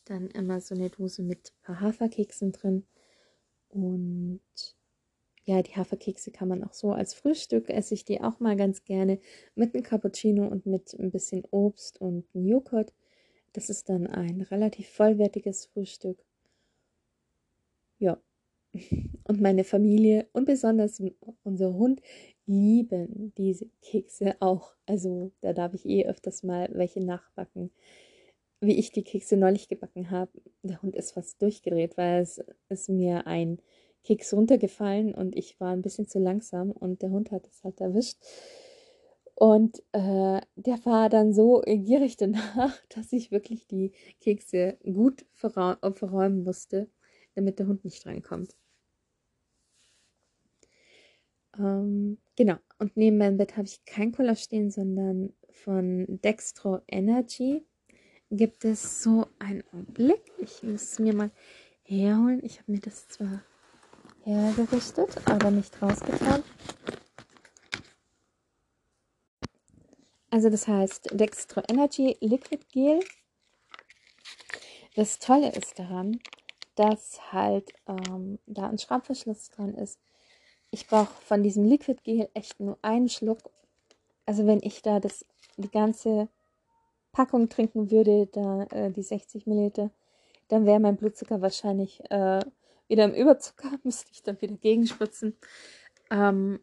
dann 0.04 0.28
immer 0.30 0.60
so 0.60 0.74
eine 0.74 0.90
Dose 0.90 1.22
mit 1.22 1.52
ein 1.52 1.62
paar 1.62 1.80
Haferkeksen 1.80 2.52
drin. 2.52 2.86
Und 3.68 4.40
ja, 5.44 5.62
die 5.62 5.76
Haferkekse 5.76 6.30
kann 6.30 6.48
man 6.48 6.62
auch 6.62 6.74
so 6.74 6.92
als 6.92 7.14
Frühstück 7.14 7.70
esse 7.70 7.94
ich 7.94 8.04
die 8.04 8.20
auch 8.20 8.38
mal 8.40 8.56
ganz 8.56 8.84
gerne 8.84 9.18
mit 9.54 9.74
einem 9.74 9.82
Cappuccino 9.82 10.46
und 10.46 10.66
mit 10.66 10.92
ein 10.94 11.10
bisschen 11.10 11.44
Obst 11.50 12.00
und 12.00 12.26
Joghurt. 12.34 12.92
Das 13.54 13.70
ist 13.70 13.88
dann 13.88 14.06
ein 14.06 14.42
relativ 14.42 14.88
vollwertiges 14.90 15.66
Frühstück. 15.66 16.22
Ja. 17.98 18.20
Und 19.24 19.40
meine 19.40 19.64
Familie 19.64 20.26
und 20.32 20.46
besonders 20.46 21.02
unser 21.44 21.74
Hund 21.74 22.00
lieben 22.46 23.32
diese 23.36 23.66
Kekse 23.82 24.36
auch. 24.40 24.74
Also 24.86 25.32
da 25.40 25.52
darf 25.52 25.74
ich 25.74 25.86
eh 25.86 26.06
öfters 26.06 26.42
mal 26.42 26.68
welche 26.72 27.00
nachbacken. 27.00 27.70
Wie 28.60 28.78
ich 28.78 28.90
die 28.90 29.04
Kekse 29.04 29.36
neulich 29.36 29.68
gebacken 29.68 30.10
habe, 30.10 30.32
der 30.62 30.82
Hund 30.82 30.96
ist 30.96 31.12
fast 31.12 31.40
durchgedreht, 31.42 31.96
weil 31.96 32.22
es 32.22 32.42
ist 32.68 32.88
mir 32.88 33.26
ein 33.26 33.58
Keks 34.04 34.32
runtergefallen 34.32 35.14
und 35.14 35.36
ich 35.36 35.60
war 35.60 35.72
ein 35.72 35.82
bisschen 35.82 36.08
zu 36.08 36.18
langsam 36.18 36.70
und 36.70 37.02
der 37.02 37.10
Hund 37.10 37.30
hat 37.30 37.46
es 37.46 37.62
halt 37.62 37.80
erwischt. 37.80 38.16
Und 39.34 39.78
äh, 39.92 40.40
der 40.56 40.84
war 40.84 41.08
dann 41.08 41.32
so 41.32 41.62
gierig 41.64 42.16
danach, 42.16 42.76
dass 42.88 43.12
ich 43.12 43.30
wirklich 43.30 43.68
die 43.68 43.92
Kekse 44.20 44.78
gut 44.82 45.26
verräumen 45.34 46.42
musste, 46.42 46.88
damit 47.36 47.60
der 47.60 47.68
Hund 47.68 47.84
nicht 47.84 48.04
reinkommt. 48.04 48.56
Ähm, 51.58 52.18
genau, 52.36 52.56
und 52.78 52.96
neben 52.96 53.18
meinem 53.18 53.36
Bett 53.36 53.56
habe 53.56 53.66
ich 53.66 53.84
kein 53.84 54.12
Cola 54.12 54.36
stehen, 54.36 54.70
sondern 54.70 55.32
von 55.50 56.20
Dextro 56.22 56.80
Energy 56.86 57.64
gibt 58.30 58.64
es 58.64 59.02
so 59.02 59.26
einen 59.38 59.64
Blick. 59.92 60.22
Ich 60.38 60.62
muss 60.62 60.82
es 60.82 60.98
mir 60.98 61.14
mal 61.14 61.30
herholen. 61.82 62.40
Ich 62.44 62.60
habe 62.60 62.72
mir 62.72 62.80
das 62.80 63.08
zwar 63.08 63.42
hergerichtet, 64.22 65.16
aber 65.26 65.50
nicht 65.50 65.80
rausgetan. 65.80 66.42
Also 70.30 70.50
das 70.50 70.68
heißt 70.68 71.18
Dextro 71.18 71.62
Energy 71.68 72.16
Liquid 72.20 72.64
Gel. 72.70 73.00
Das 74.94 75.18
Tolle 75.18 75.50
ist 75.52 75.78
daran, 75.78 76.20
dass 76.74 77.32
halt 77.32 77.72
ähm, 77.86 78.38
da 78.46 78.68
ein 78.68 78.78
Schraubverschluss 78.78 79.48
dran 79.48 79.74
ist. 79.74 79.98
Ich 80.70 80.86
brauche 80.86 81.12
von 81.22 81.42
diesem 81.42 81.64
Liquid 81.64 82.02
Gel 82.02 82.28
echt 82.34 82.60
nur 82.60 82.78
einen 82.82 83.08
Schluck. 83.08 83.38
Also 84.26 84.46
wenn 84.46 84.60
ich 84.62 84.82
da 84.82 85.00
das 85.00 85.24
die 85.56 85.70
ganze 85.70 86.28
Packung 87.12 87.48
trinken 87.48 87.90
würde, 87.90 88.26
da 88.26 88.64
äh, 88.64 88.90
die 88.90 89.02
60 89.02 89.46
Milliliter, 89.46 89.90
dann 90.48 90.66
wäre 90.66 90.80
mein 90.80 90.96
Blutzucker 90.96 91.40
wahrscheinlich 91.40 92.00
äh, 92.10 92.40
wieder 92.88 93.04
im 93.04 93.14
Überzucker, 93.14 93.70
müsste 93.82 94.10
ich 94.12 94.22
dann 94.22 94.40
wieder 94.40 94.56
gegenspritzen. 94.56 95.36
Ähm, 96.10 96.60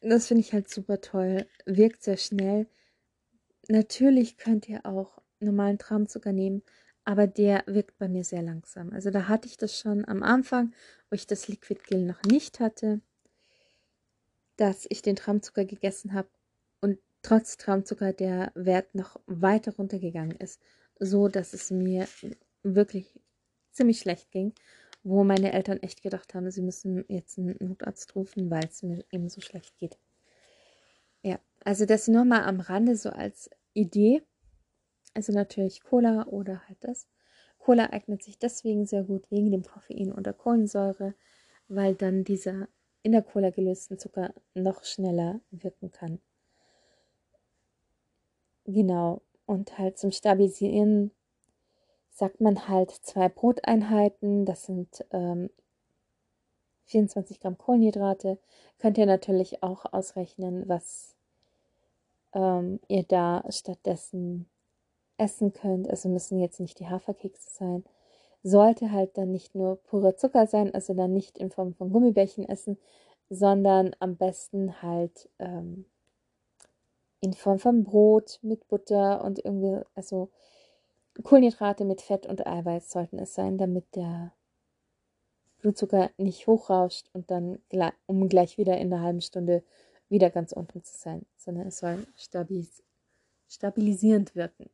das 0.00 0.26
finde 0.26 0.42
ich 0.42 0.52
halt 0.52 0.68
super 0.68 1.00
toll, 1.00 1.46
wirkt 1.64 2.02
sehr 2.02 2.18
schnell. 2.18 2.66
Natürlich 3.68 4.36
könnt 4.36 4.68
ihr 4.68 4.84
auch 4.84 5.18
normalen 5.40 5.78
Traumzucker 5.78 6.32
nehmen, 6.32 6.62
aber 7.04 7.26
der 7.26 7.64
wirkt 7.66 7.98
bei 7.98 8.08
mir 8.08 8.24
sehr 8.24 8.42
langsam. 8.42 8.92
Also 8.92 9.10
da 9.10 9.28
hatte 9.28 9.48
ich 9.48 9.56
das 9.56 9.78
schon 9.78 10.06
am 10.06 10.22
Anfang, 10.22 10.74
wo 11.08 11.14
ich 11.14 11.26
das 11.26 11.48
Liquid 11.48 11.80
Gel 11.86 12.04
noch 12.04 12.22
nicht 12.24 12.60
hatte, 12.60 13.00
dass 14.56 14.86
ich 14.88 15.02
den 15.02 15.16
Traumzucker 15.16 15.64
gegessen 15.64 16.12
habe 16.12 16.28
und 16.80 16.98
trotz 17.22 17.56
Traumzucker 17.56 18.12
der 18.12 18.52
Wert 18.54 18.94
noch 18.94 19.20
weiter 19.26 19.74
runtergegangen 19.76 20.36
ist, 20.38 20.60
so 20.98 21.28
dass 21.28 21.52
es 21.52 21.70
mir 21.70 22.06
wirklich 22.62 23.20
ziemlich 23.72 23.98
schlecht 23.98 24.30
ging, 24.30 24.52
wo 25.02 25.24
meine 25.24 25.52
Eltern 25.52 25.82
echt 25.82 26.02
gedacht 26.02 26.34
haben, 26.34 26.50
sie 26.50 26.62
müssen 26.62 27.04
jetzt 27.08 27.38
einen 27.38 27.56
Notarzt 27.60 28.14
rufen, 28.14 28.50
weil 28.50 28.64
es 28.64 28.82
mir 28.82 29.04
eben 29.10 29.28
so 29.28 29.40
schlecht 29.40 29.76
geht. 29.78 29.98
Ja, 31.22 31.38
also 31.64 31.84
das 31.86 32.08
nur 32.08 32.24
mal 32.24 32.44
am 32.44 32.60
Rande 32.60 32.96
so 32.96 33.10
als 33.10 33.50
Idee. 33.72 34.22
Also 35.14 35.32
natürlich 35.32 35.82
Cola 35.82 36.26
oder 36.26 36.66
halt 36.68 36.78
das. 36.80 37.06
Cola 37.58 37.90
eignet 37.90 38.22
sich 38.22 38.38
deswegen 38.38 38.86
sehr 38.86 39.04
gut 39.04 39.30
wegen 39.30 39.50
dem 39.50 39.62
Koffein 39.62 40.12
und 40.12 40.26
der 40.26 40.34
Kohlensäure, 40.34 41.14
weil 41.68 41.94
dann 41.94 42.24
dieser 42.24 42.68
in 43.04 43.12
der 43.12 43.22
Cola 43.22 43.50
gelösten 43.50 43.98
Zucker 43.98 44.32
noch 44.54 44.82
schneller 44.82 45.38
wirken 45.50 45.92
kann. 45.92 46.20
Genau. 48.64 49.20
Und 49.46 49.78
halt 49.78 49.98
zum 49.98 50.10
Stabilisieren 50.10 51.10
sagt 52.10 52.40
man 52.40 52.66
halt 52.66 52.90
zwei 52.90 53.28
Broteinheiten. 53.28 54.46
Das 54.46 54.64
sind 54.64 55.04
ähm, 55.12 55.50
24 56.86 57.40
Gramm 57.40 57.58
Kohlenhydrate. 57.58 58.38
Könnt 58.78 58.96
ihr 58.96 59.06
natürlich 59.06 59.62
auch 59.62 59.84
ausrechnen, 59.92 60.66
was 60.66 61.14
ähm, 62.32 62.80
ihr 62.88 63.02
da 63.02 63.44
stattdessen 63.50 64.48
essen 65.18 65.52
könnt. 65.52 65.90
Also 65.90 66.08
müssen 66.08 66.38
jetzt 66.38 66.58
nicht 66.58 66.78
die 66.80 66.88
Haferkekse 66.88 67.50
sein. 67.50 67.84
Sollte 68.44 68.92
halt 68.92 69.18
dann 69.18 69.32
nicht 69.32 69.56
nur 69.56 69.82
purer 69.82 70.16
Zucker 70.16 70.46
sein, 70.46 70.72
also 70.72 70.94
dann 70.94 71.12
nicht 71.12 71.38
in 71.38 71.50
Form 71.50 71.74
von 71.74 71.90
Gummibärchen 71.90 72.48
essen, 72.48 72.78
sondern 73.30 73.96
am 73.98 74.16
besten 74.16 74.82
halt 74.82 75.28
ähm, 75.40 75.86
in 77.20 77.32
Form 77.32 77.58
von 77.58 77.84
Brot 77.84 78.38
mit 78.42 78.68
Butter 78.68 79.24
und 79.24 79.44
irgendwie, 79.44 79.82
also 79.94 80.30
Kohlenhydrate 81.22 81.84
mit 81.84 82.02
Fett 82.02 82.26
und 82.26 82.46
Eiweiß 82.46 82.90
sollten 82.90 83.18
es 83.18 83.34
sein, 83.34 83.56
damit 83.56 83.96
der 83.96 84.32
Blutzucker 85.58 86.10
nicht 86.18 86.46
hochrauscht 86.46 87.08
und 87.14 87.30
dann, 87.30 87.58
um 88.06 88.28
gleich 88.28 88.58
wieder 88.58 88.76
in 88.76 88.92
einer 88.92 89.02
halben 89.02 89.22
Stunde 89.22 89.64
wieder 90.10 90.28
ganz 90.28 90.52
unten 90.52 90.82
zu 90.82 90.94
sein, 90.96 91.24
sondern 91.36 91.68
es 91.68 91.78
soll 91.78 92.06
stabilis 92.16 92.82
stabilisierend 93.48 94.34
wirken. 94.34 94.68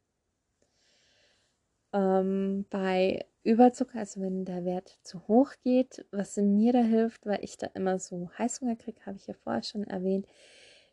Ähm, 1.92 2.66
bei 2.70 3.24
Überzucker, 3.42 3.98
also 4.00 4.20
wenn 4.20 4.44
der 4.44 4.64
Wert 4.64 4.98
zu 5.03 5.26
hoch 5.26 5.53
geht, 5.62 6.05
was 6.11 6.37
mir 6.37 6.72
da 6.72 6.83
hilft, 6.83 7.26
weil 7.26 7.42
ich 7.42 7.57
da 7.57 7.68
immer 7.74 7.98
so 7.98 8.31
Heißhunger 8.38 8.76
kriege, 8.76 9.05
habe 9.07 9.16
ich 9.16 9.26
ja 9.26 9.35
vorher 9.35 9.62
schon 9.62 9.85
erwähnt, 9.85 10.26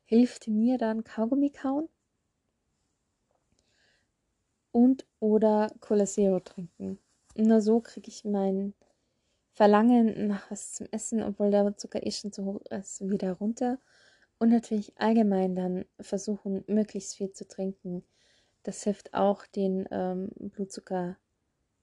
hilft 0.06 0.48
mir 0.48 0.78
dann 0.78 1.04
Kaugummi 1.04 1.50
kauen 1.50 1.90
und 4.72 5.06
oder 5.20 5.72
Cola 5.82 6.06
Zero 6.06 6.40
trinken. 6.40 7.00
Nur 7.36 7.62
so 7.62 7.82
kriege 7.82 8.08
ich 8.10 8.24
mein 8.26 8.74
Verlangen 9.54 10.28
nach 10.28 10.52
was 10.52 10.74
zum 10.74 10.88
Essen, 10.92 11.24
obwohl 11.24 11.52
der 11.52 11.76
Zucker 11.78 12.06
eh 12.06 12.12
schon 12.12 12.32
zu 12.32 12.46
hoch 12.46 12.62
ist, 12.70 13.10
wieder 13.10 13.34
runter. 13.34 13.80
Und 14.38 14.50
natürlich 14.50 14.94
allgemein 15.00 15.56
dann 15.56 15.86
versuchen, 16.00 16.64
möglichst 16.68 17.16
viel 17.16 17.32
zu 17.32 17.48
trinken. 17.48 18.04
Das 18.68 18.84
hilft 18.84 19.14
auch, 19.14 19.46
den 19.46 19.88
ähm, 19.92 20.28
Blutzucker 20.36 21.16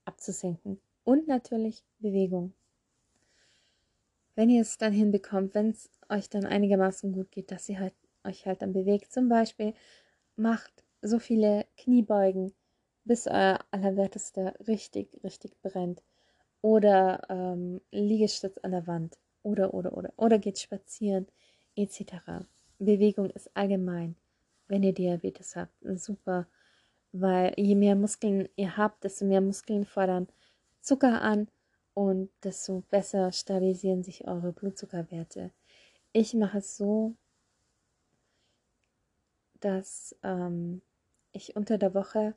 abzusenken. 0.05 0.79
Und 1.03 1.27
natürlich 1.27 1.83
Bewegung. 1.97 2.53
Wenn 4.35 4.51
ihr 4.51 4.61
es 4.61 4.77
dann 4.77 4.93
hinbekommt, 4.93 5.55
wenn 5.55 5.71
es 5.71 5.89
euch 6.09 6.29
dann 6.29 6.45
einigermaßen 6.45 7.11
gut 7.11 7.31
geht, 7.31 7.49
dass 7.49 7.67
ihr 7.69 7.79
halt, 7.79 7.95
euch 8.23 8.45
halt 8.45 8.61
dann 8.61 8.71
bewegt, 8.71 9.11
zum 9.11 9.29
Beispiel 9.29 9.73
macht 10.35 10.83
so 11.01 11.17
viele 11.17 11.65
Kniebeugen, 11.75 12.53
bis 13.03 13.25
euer 13.25 13.65
Allerwertester 13.71 14.53
richtig, 14.67 15.09
richtig 15.23 15.59
brennt. 15.63 16.03
Oder 16.61 17.23
ähm, 17.29 17.81
Liegestütz 17.89 18.59
an 18.59 18.73
der 18.73 18.85
Wand. 18.85 19.17
Oder, 19.41 19.73
oder, 19.73 19.97
oder. 19.97 20.13
Oder 20.17 20.37
geht 20.37 20.59
spazieren, 20.59 21.25
etc. 21.75 22.45
Bewegung 22.77 23.31
ist 23.31 23.49
allgemein, 23.57 24.15
wenn 24.67 24.83
ihr 24.83 24.93
Diabetes 24.93 25.55
habt, 25.55 25.73
super. 25.95 26.45
Weil 27.17 27.53
je 27.55 27.75
mehr 27.75 27.95
Muskeln 27.95 28.49
ihr 28.57 28.75
habt, 28.75 29.05
desto 29.05 29.23
mehr 29.25 29.39
Muskeln 29.39 29.85
fordern 29.85 30.27
Zucker 30.81 31.21
an 31.21 31.47
und 31.93 32.29
desto 32.43 32.83
besser 32.89 33.31
stabilisieren 33.31 34.03
sich 34.03 34.27
eure 34.27 34.51
Blutzuckerwerte. 34.51 35.51
Ich 36.11 36.33
mache 36.33 36.57
es 36.57 36.75
so, 36.75 37.15
dass 39.61 40.13
ähm, 40.23 40.81
ich 41.31 41.55
unter 41.55 41.77
der 41.77 41.93
Woche 41.93 42.35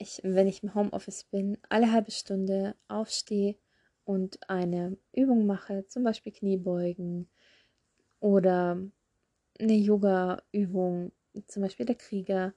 ich, 0.00 0.20
wenn 0.24 0.46
ich 0.46 0.62
im 0.62 0.74
Homeoffice 0.74 1.24
bin, 1.24 1.58
alle 1.68 1.92
halbe 1.92 2.10
Stunde 2.10 2.74
aufstehe 2.88 3.56
und 4.04 4.38
eine 4.48 4.96
Übung 5.12 5.44
mache, 5.44 5.86
zum 5.88 6.04
Beispiel 6.04 6.32
Kniebeugen 6.32 7.28
oder 8.18 8.80
eine 9.58 9.74
Yoga-Übung, 9.74 11.12
zum 11.46 11.62
Beispiel 11.62 11.84
der 11.84 11.96
Krieger 11.96 12.54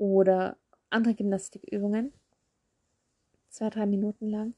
oder 0.00 0.56
andere 0.88 1.14
Gymnastikübungen, 1.14 2.12
zwei, 3.50 3.68
drei 3.68 3.84
Minuten 3.84 4.30
lang. 4.30 4.54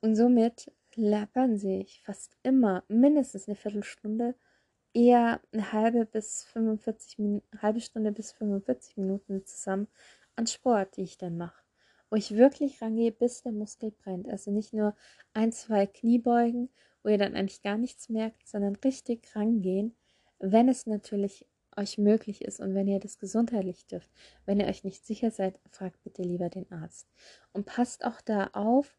Und 0.00 0.14
somit 0.14 0.70
läppern 0.94 1.58
sich 1.58 2.00
fast 2.02 2.36
immer 2.44 2.84
mindestens 2.86 3.48
eine 3.48 3.56
Viertelstunde, 3.56 4.36
eher 4.94 5.40
eine 5.52 5.72
halbe 5.72 6.06
bis 6.06 6.44
45 6.44 7.18
Minuten, 7.18 7.58
halbe 7.60 7.80
Stunde 7.80 8.12
bis 8.12 8.32
45 8.32 8.98
Minuten 8.98 9.44
zusammen 9.44 9.88
an 10.36 10.46
Sport, 10.46 10.96
die 10.96 11.02
ich 11.02 11.18
dann 11.18 11.36
mache. 11.36 11.60
Wo 12.08 12.14
ich 12.14 12.36
wirklich 12.36 12.80
rangehe, 12.80 13.10
bis 13.10 13.42
der 13.42 13.50
Muskel 13.50 13.90
brennt. 13.90 14.28
Also 14.28 14.52
nicht 14.52 14.72
nur 14.72 14.94
ein, 15.34 15.50
zwei 15.50 15.86
Kniebeugen, 15.86 16.68
wo 17.02 17.08
ihr 17.08 17.18
dann 17.18 17.34
eigentlich 17.34 17.62
gar 17.62 17.78
nichts 17.78 18.08
merkt, 18.08 18.46
sondern 18.46 18.76
richtig 18.76 19.34
rangehen, 19.34 19.96
wenn 20.38 20.68
es 20.68 20.86
natürlich 20.86 21.48
euch 21.76 21.98
möglich 21.98 22.42
ist 22.42 22.60
und 22.60 22.74
wenn 22.74 22.88
ihr 22.88 23.00
das 23.00 23.18
gesundheitlich 23.18 23.86
dürft. 23.86 24.10
Wenn 24.44 24.60
ihr 24.60 24.66
euch 24.66 24.84
nicht 24.84 25.06
sicher 25.06 25.30
seid, 25.30 25.58
fragt 25.70 26.02
bitte 26.02 26.22
lieber 26.22 26.48
den 26.48 26.70
Arzt. 26.72 27.06
Und 27.52 27.66
passt 27.66 28.04
auch 28.04 28.20
da 28.20 28.48
auf, 28.52 28.98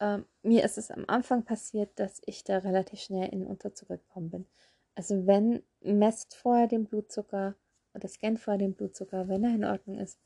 ähm, 0.00 0.24
mir 0.42 0.64
ist 0.64 0.78
es 0.78 0.90
am 0.90 1.04
Anfang 1.06 1.44
passiert, 1.44 1.90
dass 1.98 2.20
ich 2.26 2.44
da 2.44 2.58
relativ 2.58 3.00
schnell 3.00 3.28
in 3.28 3.40
den 3.40 3.48
Unterzucker 3.48 3.98
gekommen 3.98 4.30
bin. 4.30 4.46
Also 4.94 5.26
wenn, 5.26 5.62
messt 5.80 6.34
vorher 6.34 6.66
den 6.66 6.84
Blutzucker 6.84 7.54
oder 7.94 8.08
scannt 8.08 8.40
vorher 8.40 8.58
den 8.58 8.74
Blutzucker, 8.74 9.28
wenn 9.28 9.44
er 9.44 9.54
in 9.54 9.64
Ordnung 9.64 9.98
ist, 9.98 10.18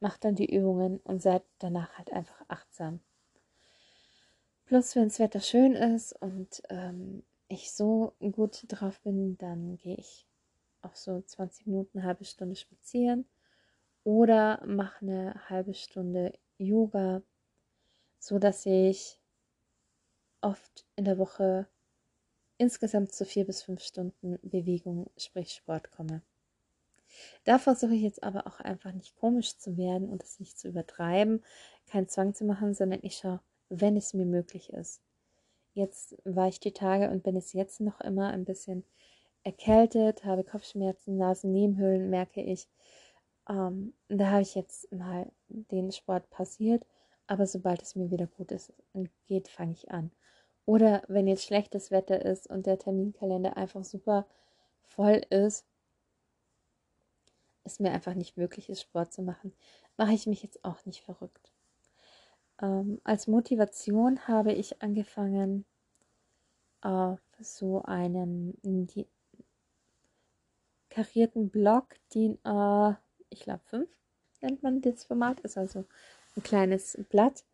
macht 0.00 0.24
dann 0.24 0.34
die 0.34 0.52
Übungen 0.54 0.98
und 0.98 1.22
seid 1.22 1.42
danach 1.58 1.98
halt 1.98 2.12
einfach 2.12 2.44
achtsam. 2.48 3.00
Plus, 4.66 4.94
wenn 4.94 5.04
das 5.04 5.18
Wetter 5.18 5.40
schön 5.40 5.74
ist 5.74 6.12
und 6.20 6.62
ähm, 6.68 7.22
ich 7.48 7.72
so 7.72 8.12
gut 8.32 8.64
drauf 8.68 9.00
bin, 9.00 9.38
dann 9.38 9.78
gehe 9.78 9.96
ich 9.96 10.27
auch 10.82 10.94
so 10.94 11.20
20 11.20 11.66
Minuten, 11.66 12.04
halbe 12.04 12.24
Stunde 12.24 12.56
spazieren 12.56 13.26
oder 14.04 14.64
mache 14.66 15.02
eine 15.02 15.48
halbe 15.48 15.74
Stunde 15.74 16.32
Yoga, 16.58 17.22
so 18.18 18.38
dass 18.38 18.66
ich 18.66 19.20
oft 20.40 20.86
in 20.96 21.04
der 21.04 21.18
Woche 21.18 21.66
insgesamt 22.56 23.12
zu 23.12 23.24
vier 23.24 23.44
bis 23.44 23.62
fünf 23.62 23.82
Stunden 23.82 24.38
Bewegung, 24.42 25.10
sprich 25.16 25.52
Sport 25.52 25.90
komme. 25.90 26.22
Da 27.44 27.58
versuche 27.58 27.94
ich 27.94 28.02
jetzt 28.02 28.22
aber 28.22 28.46
auch 28.46 28.60
einfach 28.60 28.92
nicht 28.92 29.16
komisch 29.16 29.56
zu 29.56 29.76
werden 29.76 30.08
und 30.08 30.22
es 30.22 30.40
nicht 30.40 30.58
zu 30.58 30.68
übertreiben, 30.68 31.42
keinen 31.86 32.08
Zwang 32.08 32.34
zu 32.34 32.44
machen, 32.44 32.74
sondern 32.74 33.00
ich 33.02 33.16
schaue, 33.16 33.40
wenn 33.70 33.96
es 33.96 34.14
mir 34.14 34.26
möglich 34.26 34.72
ist. 34.72 35.00
Jetzt 35.74 36.16
war 36.24 36.48
ich 36.48 36.60
die 36.60 36.72
Tage 36.72 37.10
und 37.10 37.22
bin 37.22 37.36
es 37.36 37.52
jetzt 37.52 37.80
noch 37.80 38.00
immer 38.00 38.28
ein 38.30 38.44
bisschen 38.44 38.84
erkältet, 39.44 40.24
habe 40.24 40.44
Kopfschmerzen, 40.44 41.16
Nasennebenhöhlen, 41.16 42.10
merke 42.10 42.42
ich. 42.42 42.68
Ähm, 43.48 43.94
da 44.08 44.30
habe 44.30 44.42
ich 44.42 44.54
jetzt 44.54 44.92
mal 44.92 45.30
den 45.48 45.92
Sport 45.92 46.28
passiert 46.30 46.84
aber 47.28 47.46
sobald 47.46 47.82
es 47.82 47.94
mir 47.94 48.10
wieder 48.10 48.26
gut 48.26 48.50
ist 48.50 48.72
und 48.92 49.10
geht, 49.26 49.48
fange 49.48 49.72
ich 49.72 49.90
an. 49.90 50.10
Oder 50.64 51.02
wenn 51.08 51.28
jetzt 51.28 51.44
schlechtes 51.44 51.90
Wetter 51.90 52.24
ist 52.24 52.48
und 52.48 52.66
der 52.66 52.78
Terminkalender 52.78 53.56
einfach 53.56 53.84
super 53.84 54.26
voll 54.82 55.22
ist, 55.30 55.64
es 57.64 57.78
mir 57.80 57.92
einfach 57.92 58.14
nicht 58.14 58.38
möglich 58.38 58.70
ist, 58.70 58.80
Sport 58.80 59.12
zu 59.12 59.22
machen, 59.22 59.52
mache 59.98 60.14
ich 60.14 60.26
mich 60.26 60.42
jetzt 60.42 60.64
auch 60.64 60.84
nicht 60.86 61.02
verrückt. 61.02 61.52
Ähm, 62.62 62.98
als 63.04 63.26
Motivation 63.26 64.26
habe 64.26 64.52
ich 64.52 64.80
angefangen, 64.82 65.66
auf 66.80 67.20
so 67.40 67.82
einem 67.82 68.54
die, 68.62 69.06
karierten 70.98 71.48
Block, 71.48 71.94
DIN 72.12 72.44
A, 72.44 72.98
ich 73.30 73.40
glaube 73.40 73.60
5 73.66 73.88
nennt 74.40 74.62
man 74.64 74.80
das 74.80 75.04
Format, 75.04 75.38
ist 75.40 75.56
also 75.56 75.84
ein 76.36 76.42
kleines 76.42 76.98
Blatt 77.08 77.44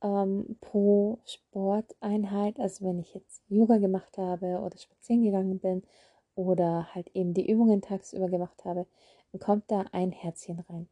ähm, 0.00 0.56
pro 0.60 1.18
Sporteinheit. 1.24 2.60
Also 2.60 2.86
wenn 2.86 3.00
ich 3.00 3.14
jetzt 3.14 3.42
Yoga 3.48 3.78
gemacht 3.78 4.16
habe 4.16 4.60
oder 4.60 4.78
spazieren 4.78 5.24
gegangen 5.24 5.58
bin 5.58 5.82
oder 6.36 6.94
halt 6.94 7.10
eben 7.14 7.34
die 7.34 7.50
Übungen 7.50 7.82
tagsüber 7.82 8.28
gemacht 8.28 8.64
habe, 8.64 8.86
dann 9.32 9.40
kommt 9.40 9.70
da 9.72 9.84
ein 9.90 10.12
Herzchen 10.12 10.60
rein. 10.60 10.88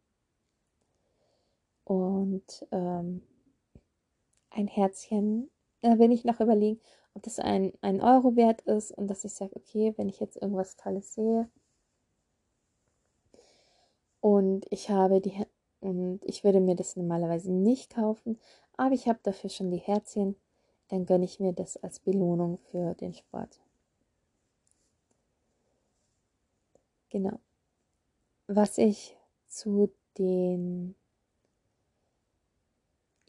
Und 1.85 2.67
ähm, 2.73 3.23
ein 4.51 4.67
Herzchen, 4.67 5.51
da 5.83 6.01
will 6.01 6.11
ich 6.11 6.25
noch 6.25 6.41
überlegen, 6.41 6.81
ob 7.15 7.23
das 7.23 7.39
ein, 7.39 7.75
ein 7.81 8.01
Euro 8.01 8.35
wert 8.35 8.63
ist 8.63 8.91
und 8.91 9.07
dass 9.07 9.25
ich 9.25 9.35
sage, 9.35 9.55
okay, 9.55 9.95
wenn 9.97 10.09
ich 10.09 10.19
jetzt 10.19 10.37
irgendwas 10.37 10.75
Tolles 10.75 11.15
sehe 11.15 11.49
und 14.27 14.67
ich 14.71 14.91
habe 14.91 15.21
die 15.21 15.47
und 15.79 16.19
ich 16.25 16.43
würde 16.43 16.59
mir 16.59 16.75
das 16.75 16.97
normalerweise 16.97 17.53
nicht 17.53 17.95
kaufen, 17.95 18.41
aber 18.77 18.93
ich 18.93 19.07
habe 19.07 19.21
dafür 19.23 19.51
schon 19.51 19.71
die 19.71 19.77
Herzchen, 19.77 20.35
dann 20.89 21.07
gönne 21.07 21.25
ich 21.27 21.39
mir 21.39 21.53
das 21.53 21.77
als 21.77 22.01
Belohnung 22.01 22.59
für 22.73 22.95
den 22.95 23.15
Sport. 23.15 23.61
Genau. 27.09 27.39
Was 28.49 28.79
ich 28.79 29.17
zu 29.47 29.93
den 30.19 30.97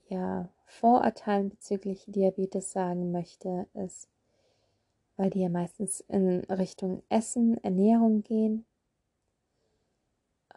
ja, 0.07 0.49
Vorurteilen 0.65 1.49
bezüglich 1.49 2.05
Diabetes 2.07 2.71
sagen 2.71 3.11
möchte, 3.11 3.67
ist, 3.75 4.09
weil 5.15 5.29
die 5.29 5.41
ja 5.41 5.49
meistens 5.49 6.03
in 6.07 6.39
Richtung 6.45 7.03
Essen, 7.09 7.63
Ernährung 7.63 8.23
gehen. 8.23 8.65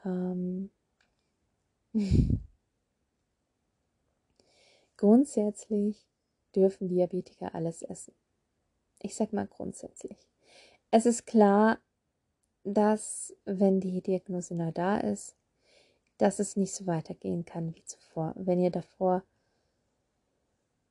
Ähm 0.05 0.70
grundsätzlich 4.96 6.07
dürfen 6.55 6.88
Diabetiker 6.88 7.55
alles 7.55 7.82
essen. 7.82 8.14
Ich 9.01 9.14
sag 9.14 9.32
mal 9.32 9.46
grundsätzlich. 9.46 10.18
Es 10.90 11.07
ist 11.07 11.26
klar, 11.26 11.78
dass 12.64 13.34
wenn 13.44 13.80
die 13.80 14.03
Diagnose 14.03 14.55
neu 14.55 14.72
da 14.72 14.98
ist, 14.98 15.36
dass 16.18 16.38
es 16.38 16.57
nicht 16.57 16.74
so 16.74 16.86
weitergehen 16.86 17.44
kann 17.46 17.74
wie 17.74 17.84
zuvor. 17.84 18.34
Wenn 18.36 18.61
ihr 18.61 18.70
davor 18.70 19.22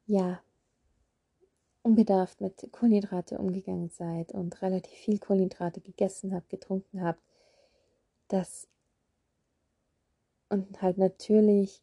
ja 0.08 0.42
unbedarft 1.84 2.42
mit 2.42 2.68
Kohlenhydrate 2.72 3.38
umgegangen 3.38 3.90
seid 3.90 4.32
und 4.32 4.62
relativ 4.62 4.94
viel 4.94 5.20
Kohlenhydrate 5.20 5.82
gegessen 5.82 6.34
habt, 6.34 6.50
getrunken 6.50 7.04
habt, 7.04 7.22
das 8.28 8.68
und 10.50 10.82
halt 10.82 10.98
natürlich 10.98 11.82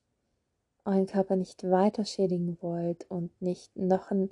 euren 0.85 1.07
Körper 1.07 1.37
nicht 1.37 1.65
weiter 1.65 2.05
schädigen 2.05 2.59
wollt 2.61 3.05
und 3.11 3.31
nicht 3.43 3.75
noch 3.77 4.11
einen 4.11 4.31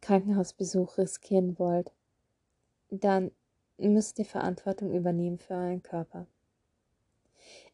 Krankenhausbesuch 0.00 0.98
riskieren 0.98 1.58
wollt, 1.58 1.92
dann 2.90 3.30
müsst 3.78 4.18
ihr 4.18 4.24
Verantwortung 4.24 4.92
übernehmen 4.92 5.38
für 5.38 5.54
euren 5.54 5.82
Körper. 5.82 6.26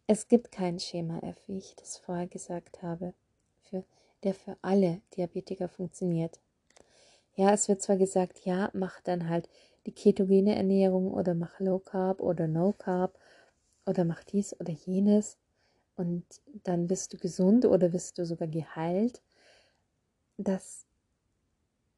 Es 0.07 0.29
gibt 0.29 0.51
kein 0.51 0.79
Schema 0.79 1.21
F, 1.23 1.37
wie 1.47 1.59
ich 1.59 1.75
das 1.77 1.97
vorher 1.99 2.27
gesagt 2.27 2.83
habe, 2.83 3.15
für, 3.63 3.85
der 4.23 4.35
für 4.35 4.57
alle 4.63 5.01
Diabetiker 5.17 5.69
funktioniert. 5.69 6.41
Ja, 7.37 7.53
es 7.53 7.69
wird 7.69 7.81
zwar 7.81 7.97
gesagt, 7.97 8.45
ja, 8.45 8.71
mach 8.73 9.01
dann 9.01 9.29
halt 9.29 9.49
die 9.87 9.93
ketogene 9.93 10.57
Ernährung 10.57 11.13
oder 11.13 11.35
mach 11.35 11.59
Low 11.61 11.79
Carb 11.79 12.21
oder 12.21 12.49
No 12.49 12.73
Carb 12.73 13.19
oder 13.87 14.05
mach 14.05 14.25
dies 14.25 14.59
oder 14.61 14.73
jenes 14.73 15.39
und 16.01 16.25
dann 16.65 16.87
bist 16.87 17.13
du 17.13 17.19
gesund 17.19 17.67
oder 17.67 17.91
bist 17.91 18.17
du 18.17 18.25
sogar 18.25 18.49
geheilt. 18.49 19.21
Das 20.39 20.87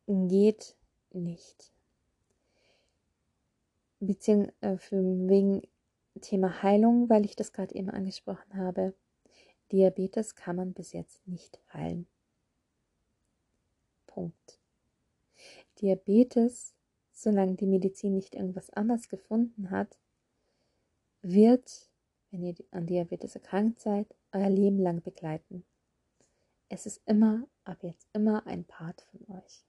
geht 0.08 0.74
nicht. 1.12 1.72
Beziehungsweise 4.00 4.96
äh, 4.96 5.28
wegen 5.28 5.62
Thema 6.20 6.64
Heilung, 6.64 7.08
weil 7.08 7.24
ich 7.24 7.36
das 7.36 7.52
gerade 7.52 7.76
eben 7.76 7.90
angesprochen 7.90 8.56
habe. 8.56 8.92
Diabetes 9.70 10.34
kann 10.34 10.56
man 10.56 10.72
bis 10.72 10.92
jetzt 10.92 11.24
nicht 11.28 11.60
heilen. 11.72 12.08
Punkt. 14.08 14.58
Diabetes, 15.80 16.74
solange 17.12 17.54
die 17.54 17.66
Medizin 17.66 18.14
nicht 18.14 18.34
irgendwas 18.34 18.68
anderes 18.70 19.08
gefunden 19.08 19.70
hat, 19.70 19.96
wird 21.22 21.91
wenn 22.32 22.42
ihr 22.42 22.54
an 22.70 22.86
Diabetes 22.86 23.36
erkrankt 23.36 23.80
seid, 23.80 24.06
euer 24.32 24.50
Leben 24.50 24.78
lang 24.78 25.02
begleiten. 25.02 25.64
Es 26.68 26.86
ist 26.86 27.02
immer, 27.06 27.46
ab 27.64 27.82
jetzt 27.82 28.08
immer 28.14 28.46
ein 28.46 28.64
Part 28.64 29.02
von 29.02 29.36
euch. 29.36 29.64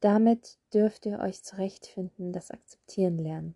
Damit 0.00 0.58
dürft 0.74 1.06
ihr 1.06 1.20
euch 1.20 1.42
zurechtfinden, 1.42 2.32
das 2.32 2.50
Akzeptieren 2.50 3.18
lernen. 3.18 3.54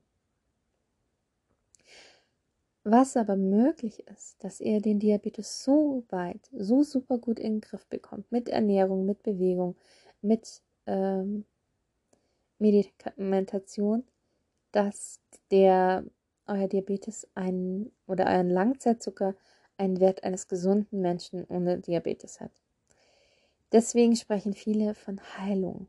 Was 2.84 3.16
aber 3.16 3.36
möglich 3.36 4.06
ist, 4.08 4.42
dass 4.42 4.60
ihr 4.60 4.80
den 4.80 5.00
Diabetes 5.00 5.62
so 5.62 6.04
weit, 6.08 6.48
so 6.52 6.82
super 6.82 7.18
gut 7.18 7.38
in 7.38 7.54
den 7.54 7.60
Griff 7.60 7.86
bekommt, 7.86 8.30
mit 8.32 8.48
Ernährung, 8.48 9.04
mit 9.04 9.22
Bewegung, 9.22 9.76
mit 10.22 10.62
ähm, 10.86 11.44
Medikamentation, 12.58 14.04
dass 14.72 15.20
der 15.50 16.04
euer 16.50 16.68
Diabetes 16.68 17.26
einen 17.34 17.92
oder 18.06 18.26
euren 18.26 18.50
Langzeitzucker 18.50 19.34
einen 19.78 20.00
Wert 20.00 20.24
eines 20.24 20.48
gesunden 20.48 21.00
Menschen 21.00 21.44
ohne 21.46 21.78
Diabetes 21.78 22.40
hat. 22.40 22.50
Deswegen 23.72 24.16
sprechen 24.16 24.52
viele 24.52 24.94
von 24.94 25.20
Heilung, 25.38 25.86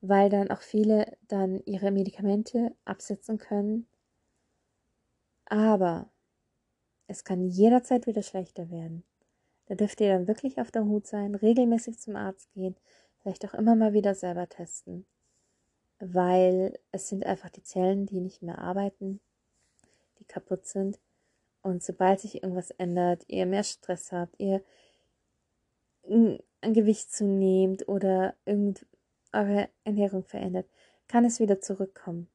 weil 0.00 0.28
dann 0.28 0.50
auch 0.50 0.60
viele 0.60 1.16
dann 1.28 1.62
ihre 1.64 1.90
Medikamente 1.90 2.74
absetzen 2.84 3.38
können. 3.38 3.86
Aber 5.46 6.10
es 7.06 7.24
kann 7.24 7.48
jederzeit 7.48 8.06
wieder 8.06 8.22
schlechter 8.22 8.70
werden. 8.70 9.04
Da 9.66 9.76
dürft 9.76 10.00
ihr 10.00 10.12
dann 10.12 10.28
wirklich 10.28 10.60
auf 10.60 10.70
der 10.70 10.84
Hut 10.84 11.06
sein, 11.06 11.34
regelmäßig 11.34 11.98
zum 11.98 12.16
Arzt 12.16 12.52
gehen, 12.52 12.76
vielleicht 13.22 13.44
auch 13.46 13.54
immer 13.54 13.76
mal 13.76 13.92
wieder 13.94 14.14
selber 14.14 14.48
testen 14.48 15.06
weil 15.98 16.78
es 16.92 17.08
sind 17.08 17.24
einfach 17.26 17.50
die 17.50 17.62
Zellen, 17.62 18.06
die 18.06 18.20
nicht 18.20 18.42
mehr 18.42 18.58
arbeiten, 18.58 19.20
die 20.18 20.24
kaputt 20.24 20.66
sind. 20.66 20.98
Und 21.62 21.82
sobald 21.82 22.20
sich 22.20 22.42
irgendwas 22.42 22.70
ändert, 22.72 23.24
ihr 23.26 23.46
mehr 23.46 23.64
Stress 23.64 24.12
habt, 24.12 24.38
ihr 24.38 24.62
ein 26.08 26.74
Gewicht 26.74 27.10
zunehmt 27.12 27.88
oder 27.88 28.34
irgend 28.44 28.86
eure 29.32 29.68
Ernährung 29.84 30.24
verändert, 30.24 30.66
kann 31.08 31.24
es 31.24 31.40
wieder 31.40 31.60
zurückkommen. 31.60 32.28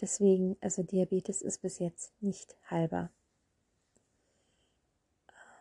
Deswegen, 0.00 0.56
also 0.60 0.82
Diabetes 0.82 1.42
ist 1.42 1.62
bis 1.62 1.78
jetzt 1.78 2.12
nicht 2.20 2.56
heilbar. 2.70 3.10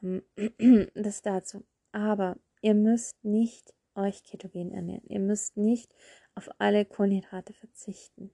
Ähm, 0.01 0.23
das 0.95 1.21
dazu. 1.21 1.63
Aber 1.91 2.37
ihr 2.61 2.73
müsst 2.73 3.23
nicht 3.23 3.73
euch 3.95 4.23
ketogen 4.23 4.71
ernähren. 4.71 5.05
Ihr 5.07 5.19
müsst 5.19 5.55
nicht 5.55 5.93
auf 6.35 6.49
alle 6.59 6.85
Kohlenhydrate 6.85 7.53
verzichten. 7.53 8.31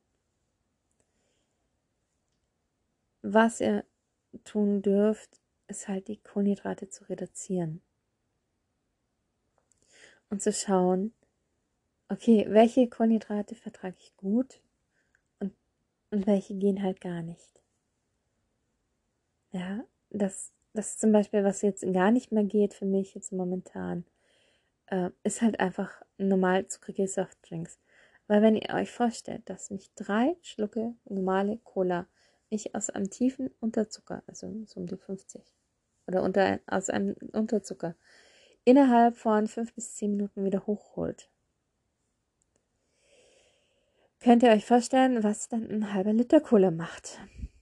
Was 3.21 3.59
ihr 3.59 3.83
tun 4.43 4.81
dürft, 4.81 5.41
ist 5.67 5.87
halt 5.87 6.07
die 6.07 6.17
Kohlenhydrate 6.17 6.89
zu 6.89 7.03
reduzieren. 7.09 7.81
Und 10.29 10.41
zu 10.41 10.53
schauen, 10.53 11.13
okay, 12.07 12.45
welche 12.49 12.87
Kohlenhydrate 12.87 13.55
vertrage 13.55 13.95
ich 13.99 14.15
gut 14.17 14.61
und, 15.39 15.53
und 16.11 16.27
welche 16.27 16.55
gehen 16.55 16.81
halt 16.81 17.01
gar 17.01 17.21
nicht. 17.21 17.61
Ja, 19.51 19.83
das, 20.11 20.51
das 20.73 20.91
ist 20.91 21.01
zum 21.01 21.11
Beispiel, 21.11 21.43
was 21.43 21.61
jetzt 21.61 21.81
gar 21.93 22.11
nicht 22.11 22.31
mehr 22.31 22.43
geht 22.43 22.73
für 22.73 22.85
mich 22.85 23.15
jetzt 23.15 23.31
momentan, 23.31 24.05
äh, 24.87 25.09
ist 25.23 25.41
halt 25.41 25.59
einfach 25.59 26.01
normal 26.17 26.67
zuckrige 26.67 27.07
Softdrinks. 27.07 27.79
Weil 28.29 28.43
wenn 28.43 28.55
ihr 28.55 28.75
euch 28.75 28.91
vorstellt, 28.91 29.49
dass 29.49 29.71
mich 29.71 29.91
drei 29.95 30.37
Schlucke 30.43 30.93
normale 31.05 31.57
Cola 31.63 32.05
mich 32.51 32.75
aus 32.75 32.91
einem 32.91 33.09
tiefen 33.09 33.49
Unterzucker, 33.59 34.21
also 34.27 34.53
so 34.65 34.79
um 34.79 34.85
die 34.85 34.97
50 34.97 35.41
oder 36.05 36.21
unter, 36.21 36.59
aus 36.67 36.91
einem 36.91 37.15
Unterzucker 37.33 37.95
innerhalb 38.65 39.17
von 39.17 39.47
fünf 39.47 39.73
bis 39.73 39.95
zehn 39.95 40.11
Minuten 40.11 40.45
wieder 40.45 40.67
hochholt. 40.67 41.27
Könnt 44.19 44.43
ihr 44.43 44.51
euch 44.51 44.65
vorstellen, 44.65 45.23
was 45.23 45.49
dann 45.49 45.67
ein 45.67 45.91
halber 45.91 46.13
Liter 46.13 46.39
Cola 46.39 46.69
macht 46.69 47.17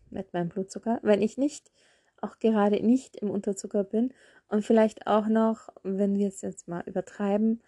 mit 0.10 0.34
meinem 0.34 0.50
Blutzucker, 0.50 1.00
wenn 1.02 1.22
ich 1.22 1.38
nicht, 1.38 1.72
auch 2.20 2.40
gerade 2.40 2.86
nicht 2.86 3.16
im 3.16 3.30
Unterzucker 3.30 3.86
bin 3.86 4.14
und 4.50 4.66
vielleicht 4.66 5.08
auch 5.08 5.28
noch, 5.28 5.70
wenn 5.84 6.18
wir 6.18 6.28
es 6.28 6.42
jetzt 6.42 6.68
mal 6.68 6.84
übertreiben, 6.86 7.64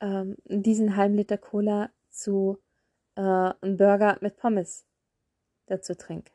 ähm, 0.00 0.36
diesen 0.46 0.96
halben 0.96 1.16
Liter 1.16 1.36
Cola 1.36 1.90
zu 2.10 2.58
äh, 3.16 3.20
einem 3.20 3.76
Burger 3.76 4.18
mit 4.20 4.36
Pommes 4.36 4.84
dazu 5.66 5.94
trinke. 5.94 6.32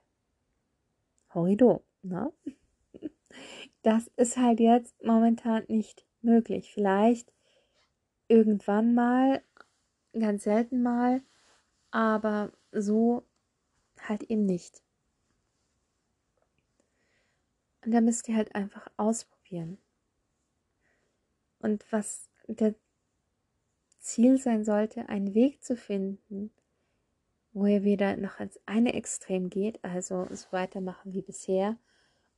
Horrido, 1.33 1.83
ne? 2.01 2.31
Das 3.81 4.09
ist 4.15 4.37
halt 4.37 4.59
jetzt 4.59 5.03
momentan 5.03 5.65
nicht 5.67 6.07
möglich. 6.21 6.71
Vielleicht 6.73 7.31
irgendwann 8.27 8.95
mal, 8.95 9.43
ganz 10.13 10.45
selten 10.45 10.81
mal, 10.81 11.21
aber 11.91 12.51
so 12.71 13.23
halt 14.07 14.23
eben 14.23 14.45
nicht. 14.45 14.81
Und 17.85 17.91
da 17.91 18.01
müsst 18.01 18.27
ihr 18.27 18.35
halt 18.35 18.55
einfach 18.55 18.87
ausprobieren. 18.97 19.77
Und 21.59 21.85
was 21.91 22.29
der 22.47 22.73
Ziel 24.05 24.37
sein 24.37 24.63
sollte, 24.63 25.09
einen 25.09 25.33
Weg 25.33 25.63
zu 25.63 25.75
finden, 25.75 26.51
wo 27.53 27.65
ihr 27.65 27.83
wieder 27.83 28.15
noch 28.17 28.39
ins 28.39 28.59
eine 28.67 28.93
Extrem 28.93 29.49
geht, 29.49 29.83
also 29.83 30.27
so 30.31 30.45
weitermachen 30.51 31.13
wie 31.13 31.23
bisher 31.23 31.77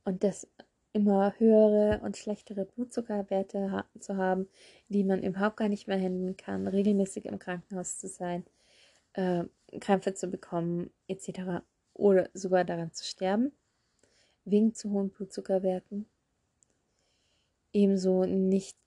und 0.04 0.24
das 0.24 0.48
immer 0.94 1.34
höhere 1.38 2.00
und 2.02 2.16
schlechtere 2.16 2.64
Blutzuckerwerte 2.64 3.70
ha 3.70 3.84
zu 4.00 4.16
haben, 4.16 4.48
die 4.88 5.04
man 5.04 5.22
überhaupt 5.22 5.58
gar 5.58 5.68
nicht 5.68 5.86
mehr 5.86 6.00
handeln 6.00 6.38
kann, 6.38 6.66
regelmäßig 6.66 7.26
im 7.26 7.38
Krankenhaus 7.38 7.98
zu 7.98 8.08
sein, 8.08 8.46
äh, 9.12 9.44
Krämpfe 9.78 10.14
zu 10.14 10.28
bekommen 10.28 10.90
etc. 11.06 11.62
oder 11.92 12.30
sogar 12.32 12.64
daran 12.64 12.92
zu 12.94 13.04
sterben, 13.04 13.52
wegen 14.46 14.74
zu 14.74 14.90
hohen 14.90 15.10
Blutzuckerwerten. 15.10 16.06
Ebenso 17.74 18.24
nicht 18.24 18.78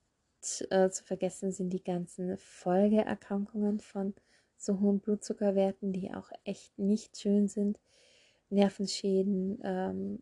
äh, 0.69 0.89
zu 0.91 1.03
vergessen 1.03 1.51
sind 1.51 1.71
die 1.71 1.83
ganzen 1.83 2.37
Folgeerkrankungen 2.37 3.79
von 3.79 4.13
so 4.57 4.79
hohen 4.79 4.99
Blutzuckerwerten, 4.99 5.93
die 5.93 6.13
auch 6.13 6.29
echt 6.43 6.77
nicht 6.77 7.17
schön 7.17 7.47
sind. 7.47 7.79
Nervenschäden, 8.49 9.59
ähm, 9.63 10.21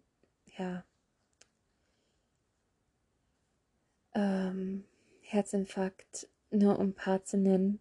ja, 0.57 0.85
ähm, 4.13 4.85
Herzinfarkt, 5.21 6.27
nur 6.51 6.79
um 6.79 6.89
ein 6.89 6.93
paar 6.93 7.23
zu 7.23 7.37
nennen. 7.37 7.79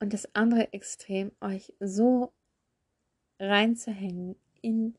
Und 0.00 0.12
das 0.12 0.34
andere 0.34 0.72
Extrem, 0.72 1.32
euch 1.40 1.72
so 1.80 2.32
reinzuhängen 3.38 4.36
in 4.60 4.96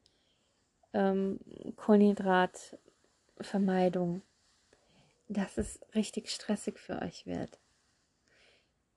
ähm, 0.93 1.39
Kohlenhydratvermeidung, 1.75 4.21
dass 5.34 5.57
es 5.57 5.79
richtig 5.95 6.29
stressig 6.29 6.79
für 6.79 7.01
euch 7.01 7.25
wird, 7.25 7.59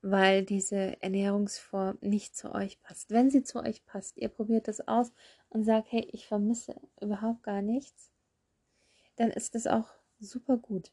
weil 0.03 0.45
diese 0.45 1.01
Ernährungsform 1.03 1.99
nicht 2.01 2.37
zu 2.37 2.55
euch 2.55 2.81
passt. 2.83 3.11
Wenn 3.11 3.31
sie 3.31 3.43
zu 3.43 3.61
euch 3.61 3.85
passt, 3.85 4.17
ihr 4.19 4.29
probiert 4.29 4.69
es 4.69 4.87
aus 4.87 5.13
und 5.49 5.65
sagt, 5.65 5.91
hey, 5.91 6.09
ich 6.13 6.27
vermisse 6.27 6.81
überhaupt 7.01 7.43
gar 7.43 7.63
nichts, 7.63 8.11
dann 9.17 9.31
ist 9.31 9.55
das 9.55 9.67
auch 9.67 9.89
super 10.21 10.57
gut. 10.57 10.93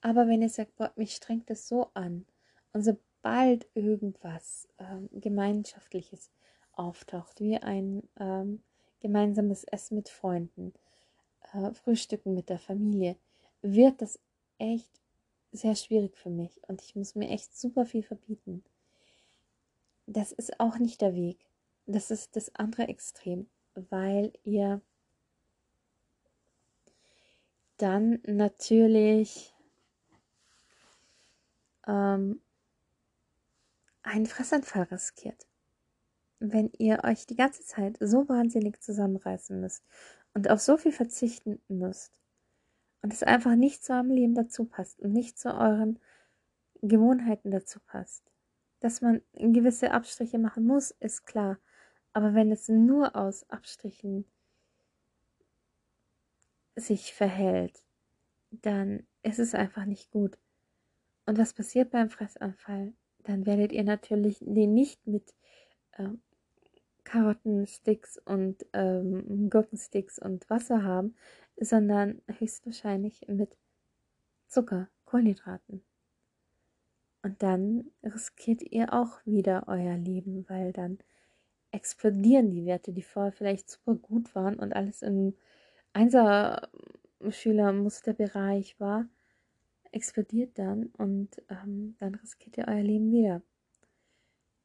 Aber 0.00 0.26
wenn 0.28 0.42
ihr 0.42 0.48
sagt, 0.48 0.76
boah, 0.76 0.92
mich 0.96 1.14
strengt 1.14 1.50
das 1.50 1.68
so 1.68 1.90
an 1.94 2.26
und 2.72 2.82
sobald 2.82 3.66
irgendwas 3.74 4.68
ähm, 4.78 5.08
Gemeinschaftliches 5.12 6.30
auftaucht, 6.72 7.40
wie 7.40 7.58
ein 7.58 8.02
ähm, 8.18 8.62
gemeinsames 9.00 9.64
Essen 9.64 9.96
mit 9.96 10.08
Freunden, 10.08 10.72
äh, 11.52 11.72
Frühstücken 11.74 12.34
mit 12.34 12.48
der 12.48 12.58
Familie, 12.58 13.16
wird 13.62 14.00
das 14.00 14.18
echt 14.60 15.00
sehr 15.52 15.74
schwierig 15.74 16.16
für 16.16 16.30
mich 16.30 16.60
und 16.68 16.82
ich 16.82 16.94
muss 16.94 17.14
mir 17.14 17.28
echt 17.28 17.58
super 17.58 17.86
viel 17.86 18.02
verbieten. 18.02 18.64
Das 20.06 20.32
ist 20.32 20.60
auch 20.60 20.78
nicht 20.78 21.00
der 21.00 21.14
Weg. 21.14 21.46
Das 21.86 22.10
ist 22.10 22.36
das 22.36 22.54
andere 22.54 22.88
Extrem, 22.88 23.48
weil 23.74 24.32
ihr 24.44 24.80
dann 27.78 28.20
natürlich 28.26 29.54
ähm, 31.86 32.40
einen 34.02 34.26
Fressanfall 34.26 34.84
riskiert. 34.84 35.46
Wenn 36.38 36.70
ihr 36.78 37.02
euch 37.04 37.26
die 37.26 37.36
ganze 37.36 37.62
Zeit 37.64 37.96
so 38.00 38.28
wahnsinnig 38.28 38.80
zusammenreißen 38.80 39.60
müsst 39.60 39.84
und 40.34 40.48
auf 40.50 40.60
so 40.60 40.76
viel 40.76 40.92
verzichten 40.92 41.60
müsst 41.68 42.19
und 43.02 43.12
es 43.12 43.22
einfach 43.22 43.54
nicht 43.54 43.84
zu 43.84 43.92
eurem 43.92 44.10
Leben 44.10 44.34
dazu 44.34 44.64
passt 44.64 45.00
und 45.00 45.12
nicht 45.12 45.38
zu 45.38 45.54
euren 45.54 45.98
Gewohnheiten 46.82 47.50
dazu 47.50 47.80
passt. 47.86 48.24
Dass 48.80 49.00
man 49.00 49.22
gewisse 49.34 49.90
Abstriche 49.92 50.38
machen 50.38 50.66
muss, 50.66 50.90
ist 50.90 51.26
klar. 51.26 51.58
Aber 52.12 52.34
wenn 52.34 52.50
es 52.50 52.68
nur 52.68 53.14
aus 53.14 53.48
Abstrichen 53.50 54.24
sich 56.76 57.12
verhält, 57.14 57.84
dann 58.50 59.06
ist 59.22 59.38
es 59.38 59.54
einfach 59.54 59.84
nicht 59.84 60.10
gut. 60.10 60.38
Und 61.26 61.38
was 61.38 61.52
passiert 61.52 61.90
beim 61.90 62.10
Fressanfall? 62.10 62.94
Dann 63.24 63.46
werdet 63.46 63.72
ihr 63.72 63.84
natürlich 63.84 64.38
den 64.40 64.74
nicht 64.74 65.06
mit 65.06 65.34
ähm, 65.98 66.20
Karottensticks 67.04 68.18
und 68.24 68.64
ähm, 68.72 69.50
Gurkensticks 69.50 70.18
und 70.18 70.48
Wasser 70.48 70.82
haben, 70.82 71.14
sondern 71.60 72.20
höchstwahrscheinlich 72.26 73.28
mit 73.28 73.56
Zucker, 74.48 74.88
Kohlenhydraten. 75.04 75.84
Und 77.22 77.42
dann 77.42 77.90
riskiert 78.02 78.62
ihr 78.62 78.94
auch 78.94 79.18
wieder 79.26 79.64
euer 79.68 79.96
Leben, 79.96 80.48
weil 80.48 80.72
dann 80.72 80.98
explodieren 81.70 82.50
die 82.50 82.64
Werte, 82.64 82.92
die 82.92 83.02
vorher 83.02 83.32
vielleicht 83.32 83.70
super 83.70 83.94
gut 83.94 84.34
waren 84.34 84.58
und 84.58 84.74
alles 84.74 85.02
im 85.02 85.36
Einser-Schüler-Musterbereich 85.92 88.80
war, 88.80 89.06
explodiert 89.92 90.58
dann 90.58 90.86
und 90.96 91.42
ähm, 91.48 91.96
dann 91.98 92.14
riskiert 92.14 92.56
ihr 92.56 92.68
euer 92.68 92.82
Leben 92.82 93.12
wieder. 93.12 93.42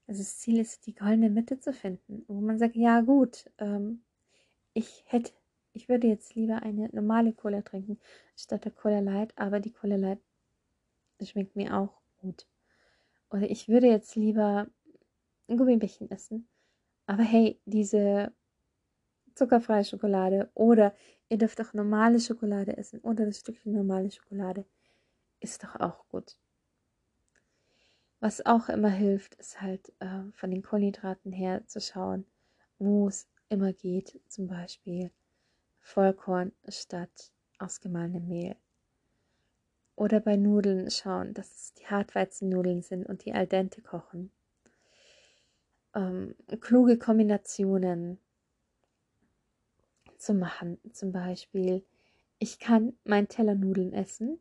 Also 0.07 0.21
das 0.21 0.37
Ziel 0.37 0.59
ist, 0.59 0.85
die 0.85 0.95
goldene 0.95 1.29
Mitte 1.29 1.59
zu 1.59 1.73
finden, 1.73 2.23
wo 2.27 2.39
man 2.39 2.59
sagt, 2.59 2.75
ja 2.75 3.01
gut, 3.01 3.49
ähm, 3.57 4.03
ich 4.73 5.03
hätte 5.07 5.31
ich 5.75 5.89
würde 5.89 6.07
jetzt 6.07 6.35
lieber 6.35 6.63
eine 6.63 6.89
normale 6.93 7.33
Cola 7.33 7.61
trinken, 7.61 7.99
statt 8.37 8.65
der 8.65 8.71
Cola 8.71 8.99
Light, 8.99 9.37
aber 9.37 9.59
die 9.59 9.73
Cola 9.73 9.97
Light 9.97 10.19
schmeckt 11.21 11.55
mir 11.55 11.77
auch 11.77 12.01
gut. 12.17 12.47
Oder 13.29 13.49
ich 13.49 13.67
würde 13.67 13.87
jetzt 13.87 14.15
lieber 14.15 14.67
ein 15.47 15.57
Gummibärchen 15.57 16.09
essen, 16.09 16.47
aber 17.05 17.23
hey, 17.23 17.59
diese 17.65 18.31
zuckerfreie 19.35 19.83
Schokolade 19.83 20.49
oder 20.53 20.95
ihr 21.29 21.37
dürft 21.37 21.59
auch 21.59 21.73
normale 21.73 22.19
Schokolade 22.19 22.77
essen 22.77 23.01
oder 23.01 23.25
das 23.25 23.39
Stückchen 23.39 23.73
normale 23.73 24.09
Schokolade 24.09 24.65
ist 25.41 25.63
doch 25.63 25.75
auch 25.75 26.07
gut. 26.07 26.37
Was 28.21 28.45
auch 28.45 28.69
immer 28.69 28.89
hilft, 28.89 29.35
ist 29.35 29.61
halt 29.61 29.91
äh, 29.99 30.31
von 30.31 30.51
den 30.51 30.63
Kohlenhydraten 30.63 31.33
her 31.33 31.67
zu 31.67 31.81
schauen, 31.81 32.25
wo 32.79 33.07
es 33.09 33.27
immer 33.49 33.73
geht, 33.73 34.19
zum 34.27 34.47
Beispiel 34.47 35.11
Vollkorn 35.85 36.51
statt 36.67 37.31
ausgemahlenem 37.59 38.27
Mehl. 38.27 38.55
Oder 39.95 40.19
bei 40.19 40.35
Nudeln 40.35 40.89
schauen, 40.89 41.35
dass 41.35 41.55
es 41.55 41.73
die 41.75 41.85
Hartweizennudeln 41.85 42.81
sind 42.81 43.05
und 43.05 43.23
die 43.23 43.33
al 43.33 43.45
dente 43.45 43.83
kochen. 43.83 44.31
Ähm, 45.93 46.33
kluge 46.59 46.97
Kombinationen 46.97 48.17
zu 50.17 50.33
machen. 50.33 50.79
Zum 50.91 51.11
Beispiel, 51.11 51.85
ich 52.39 52.57
kann 52.57 52.97
meinen 53.03 53.27
Teller 53.27 53.53
Nudeln 53.53 53.93
essen 53.93 54.39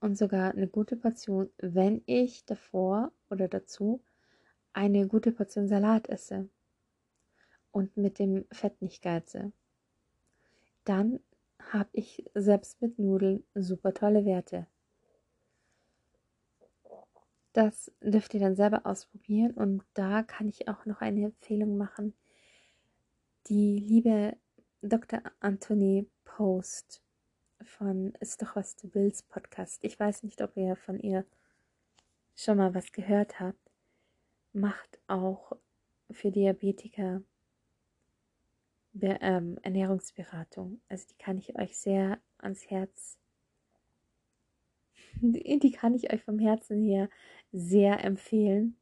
und 0.00 0.16
sogar 0.16 0.52
eine 0.52 0.68
gute 0.68 0.96
Portion, 0.96 1.50
wenn 1.58 2.02
ich 2.06 2.46
davor 2.46 3.12
oder 3.28 3.46
dazu 3.46 4.02
eine 4.72 5.06
gute 5.06 5.32
Portion 5.32 5.68
Salat 5.68 6.08
esse 6.08 6.48
und 7.72 7.96
mit 7.96 8.18
dem 8.18 8.44
Fett 8.50 8.80
nicht 8.82 9.02
geize, 9.02 9.52
dann 10.84 11.20
habe 11.72 11.90
ich 11.92 12.24
selbst 12.34 12.80
mit 12.80 12.98
Nudeln 12.98 13.44
super 13.54 13.92
tolle 13.94 14.24
Werte. 14.24 14.66
Das 17.52 17.90
dürft 18.00 18.34
ihr 18.34 18.40
dann 18.40 18.54
selber 18.54 18.86
ausprobieren 18.86 19.52
und 19.52 19.82
da 19.94 20.22
kann 20.22 20.48
ich 20.48 20.68
auch 20.68 20.86
noch 20.86 21.00
eine 21.00 21.26
Empfehlung 21.26 21.76
machen. 21.76 22.14
Die 23.48 23.78
liebe 23.78 24.36
Dr. 24.82 25.20
Anthony 25.40 26.06
Post 26.24 27.02
von 27.62 28.12
Ist 28.20 28.40
doch 28.40 28.56
was 28.56 28.76
du 28.76 28.88
willst 28.94 29.28
Podcast. 29.28 29.82
Ich 29.82 29.98
weiß 29.98 30.22
nicht, 30.22 30.40
ob 30.42 30.56
ihr 30.56 30.76
von 30.76 30.98
ihr 30.98 31.24
schon 32.36 32.56
mal 32.56 32.74
was 32.74 32.92
gehört 32.92 33.40
habt. 33.40 33.58
Macht 34.52 34.98
auch 35.08 35.52
für 36.10 36.30
Diabetiker 36.30 37.22
Be 38.92 39.18
ähm, 39.20 39.58
Ernährungsberatung. 39.62 40.80
Also 40.88 41.06
die 41.10 41.16
kann 41.16 41.38
ich 41.38 41.56
euch 41.56 41.76
sehr 41.78 42.18
ans 42.38 42.68
Herz, 42.70 43.18
die 45.20 45.72
kann 45.72 45.94
ich 45.94 46.12
euch 46.12 46.22
vom 46.22 46.38
Herzen 46.38 46.82
her 46.82 47.08
sehr 47.52 48.04
empfehlen. 48.04 48.76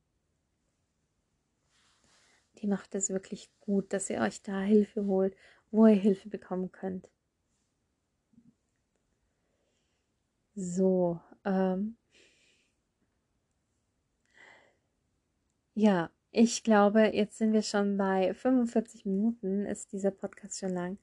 Die 2.59 2.67
macht 2.67 2.95
es 2.95 3.11
wirklich 3.11 3.51
gut, 3.61 3.93
dass 3.93 4.11
ihr 4.11 4.21
euch 4.21 4.43
da 4.43 4.61
Hilfe 4.63 5.07
holt, 5.07 5.37
wo 5.71 5.87
ihr 5.87 5.95
Hilfe 5.95 6.29
bekommen 6.29 6.73
könnt. 6.73 7.09
So, 10.57 11.21
ähm, 11.45 11.97
ja, 15.75 16.11
ich 16.39 16.63
glaube, 16.63 17.11
jetzt 17.15 17.39
sind 17.39 17.53
wir 17.53 17.63
schon 17.63 17.97
bei 17.97 18.33
45 18.33 19.05
Minuten, 19.07 19.67
ist 19.67 19.93
dieser 19.93 20.13
Podcast 20.13 20.61
schon 20.61 20.73
lang. 20.73 20.97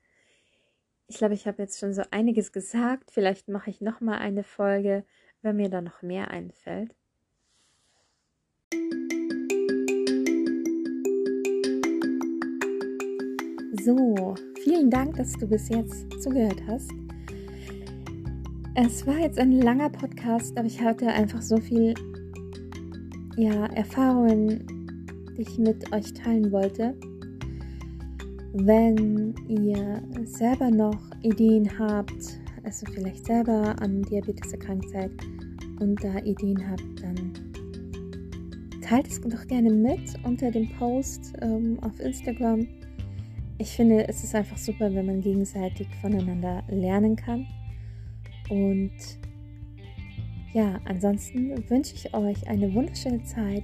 Ich 1.08 1.18
glaube, 1.18 1.34
ich 1.34 1.46
habe 1.46 1.62
jetzt 1.62 1.78
schon 1.78 1.94
so 1.94 2.04
einiges 2.10 2.54
gesagt. 2.54 3.12
Vielleicht 3.12 3.50
mache 3.50 3.70
ich 3.70 3.82
noch 3.82 4.00
mal 4.00 4.18
eine 4.18 4.46
Folge, 4.46 5.04
wenn 5.42 5.58
mir 5.58 5.70
da 5.70 5.82
noch 5.82 6.02
mehr 6.02 6.32
einfällt. 6.32 6.96
So, 13.84 14.36
vielen 14.64 14.90
Dank, 14.90 15.18
dass 15.18 15.34
du 15.34 15.48
bis 15.48 15.68
jetzt 15.68 16.10
zugehört 16.24 16.62
hast. 16.66 16.92
Es 18.76 19.06
war 19.06 19.18
jetzt 19.18 19.38
ein 19.38 19.52
langer 19.52 19.90
Podcast, 19.90 20.58
aber 20.58 20.68
ich 20.68 20.80
hatte 20.80 21.08
einfach 21.08 21.42
so 21.42 21.58
viel 21.58 21.94
ja, 23.36 23.66
Erfahrungen 23.66 24.75
ich 25.38 25.58
mit 25.58 25.92
euch 25.94 26.14
teilen 26.14 26.52
wollte. 26.52 26.96
Wenn 28.54 29.36
ihr 29.48 30.02
selber 30.26 30.70
noch 30.70 31.00
Ideen 31.22 31.70
habt, 31.78 32.40
also 32.64 32.86
vielleicht 32.92 33.26
selber 33.26 33.76
an 33.82 34.02
Diabetes 34.04 34.54
erkrankt 34.54 34.90
seid 34.90 35.12
und 35.80 36.02
da 36.04 36.18
Ideen 36.20 36.70
habt, 36.70 37.02
dann 37.02 37.34
teilt 38.82 39.08
es 39.08 39.20
doch 39.22 39.48
gerne 39.48 39.72
mit 39.72 40.14
unter 40.24 40.52
dem 40.52 40.70
Post 40.78 41.34
ähm, 41.42 41.80
auf 41.82 42.00
Instagram. 42.00 42.68
Ich 43.58 43.70
finde, 43.72 44.08
es 44.08 44.24
ist 44.24 44.36
einfach 44.36 44.58
super, 44.58 44.94
wenn 44.94 45.06
man 45.06 45.22
gegenseitig 45.22 45.88
voneinander 46.02 46.64
lernen 46.70 47.16
kann. 47.16 47.48
Und 48.50 48.92
ja, 50.54 50.80
ansonsten 50.86 51.70
wünsche 51.70 51.96
ich 51.96 52.14
euch 52.14 52.48
eine 52.48 52.74
wunderschöne 52.74 53.24
Zeit 53.24 53.64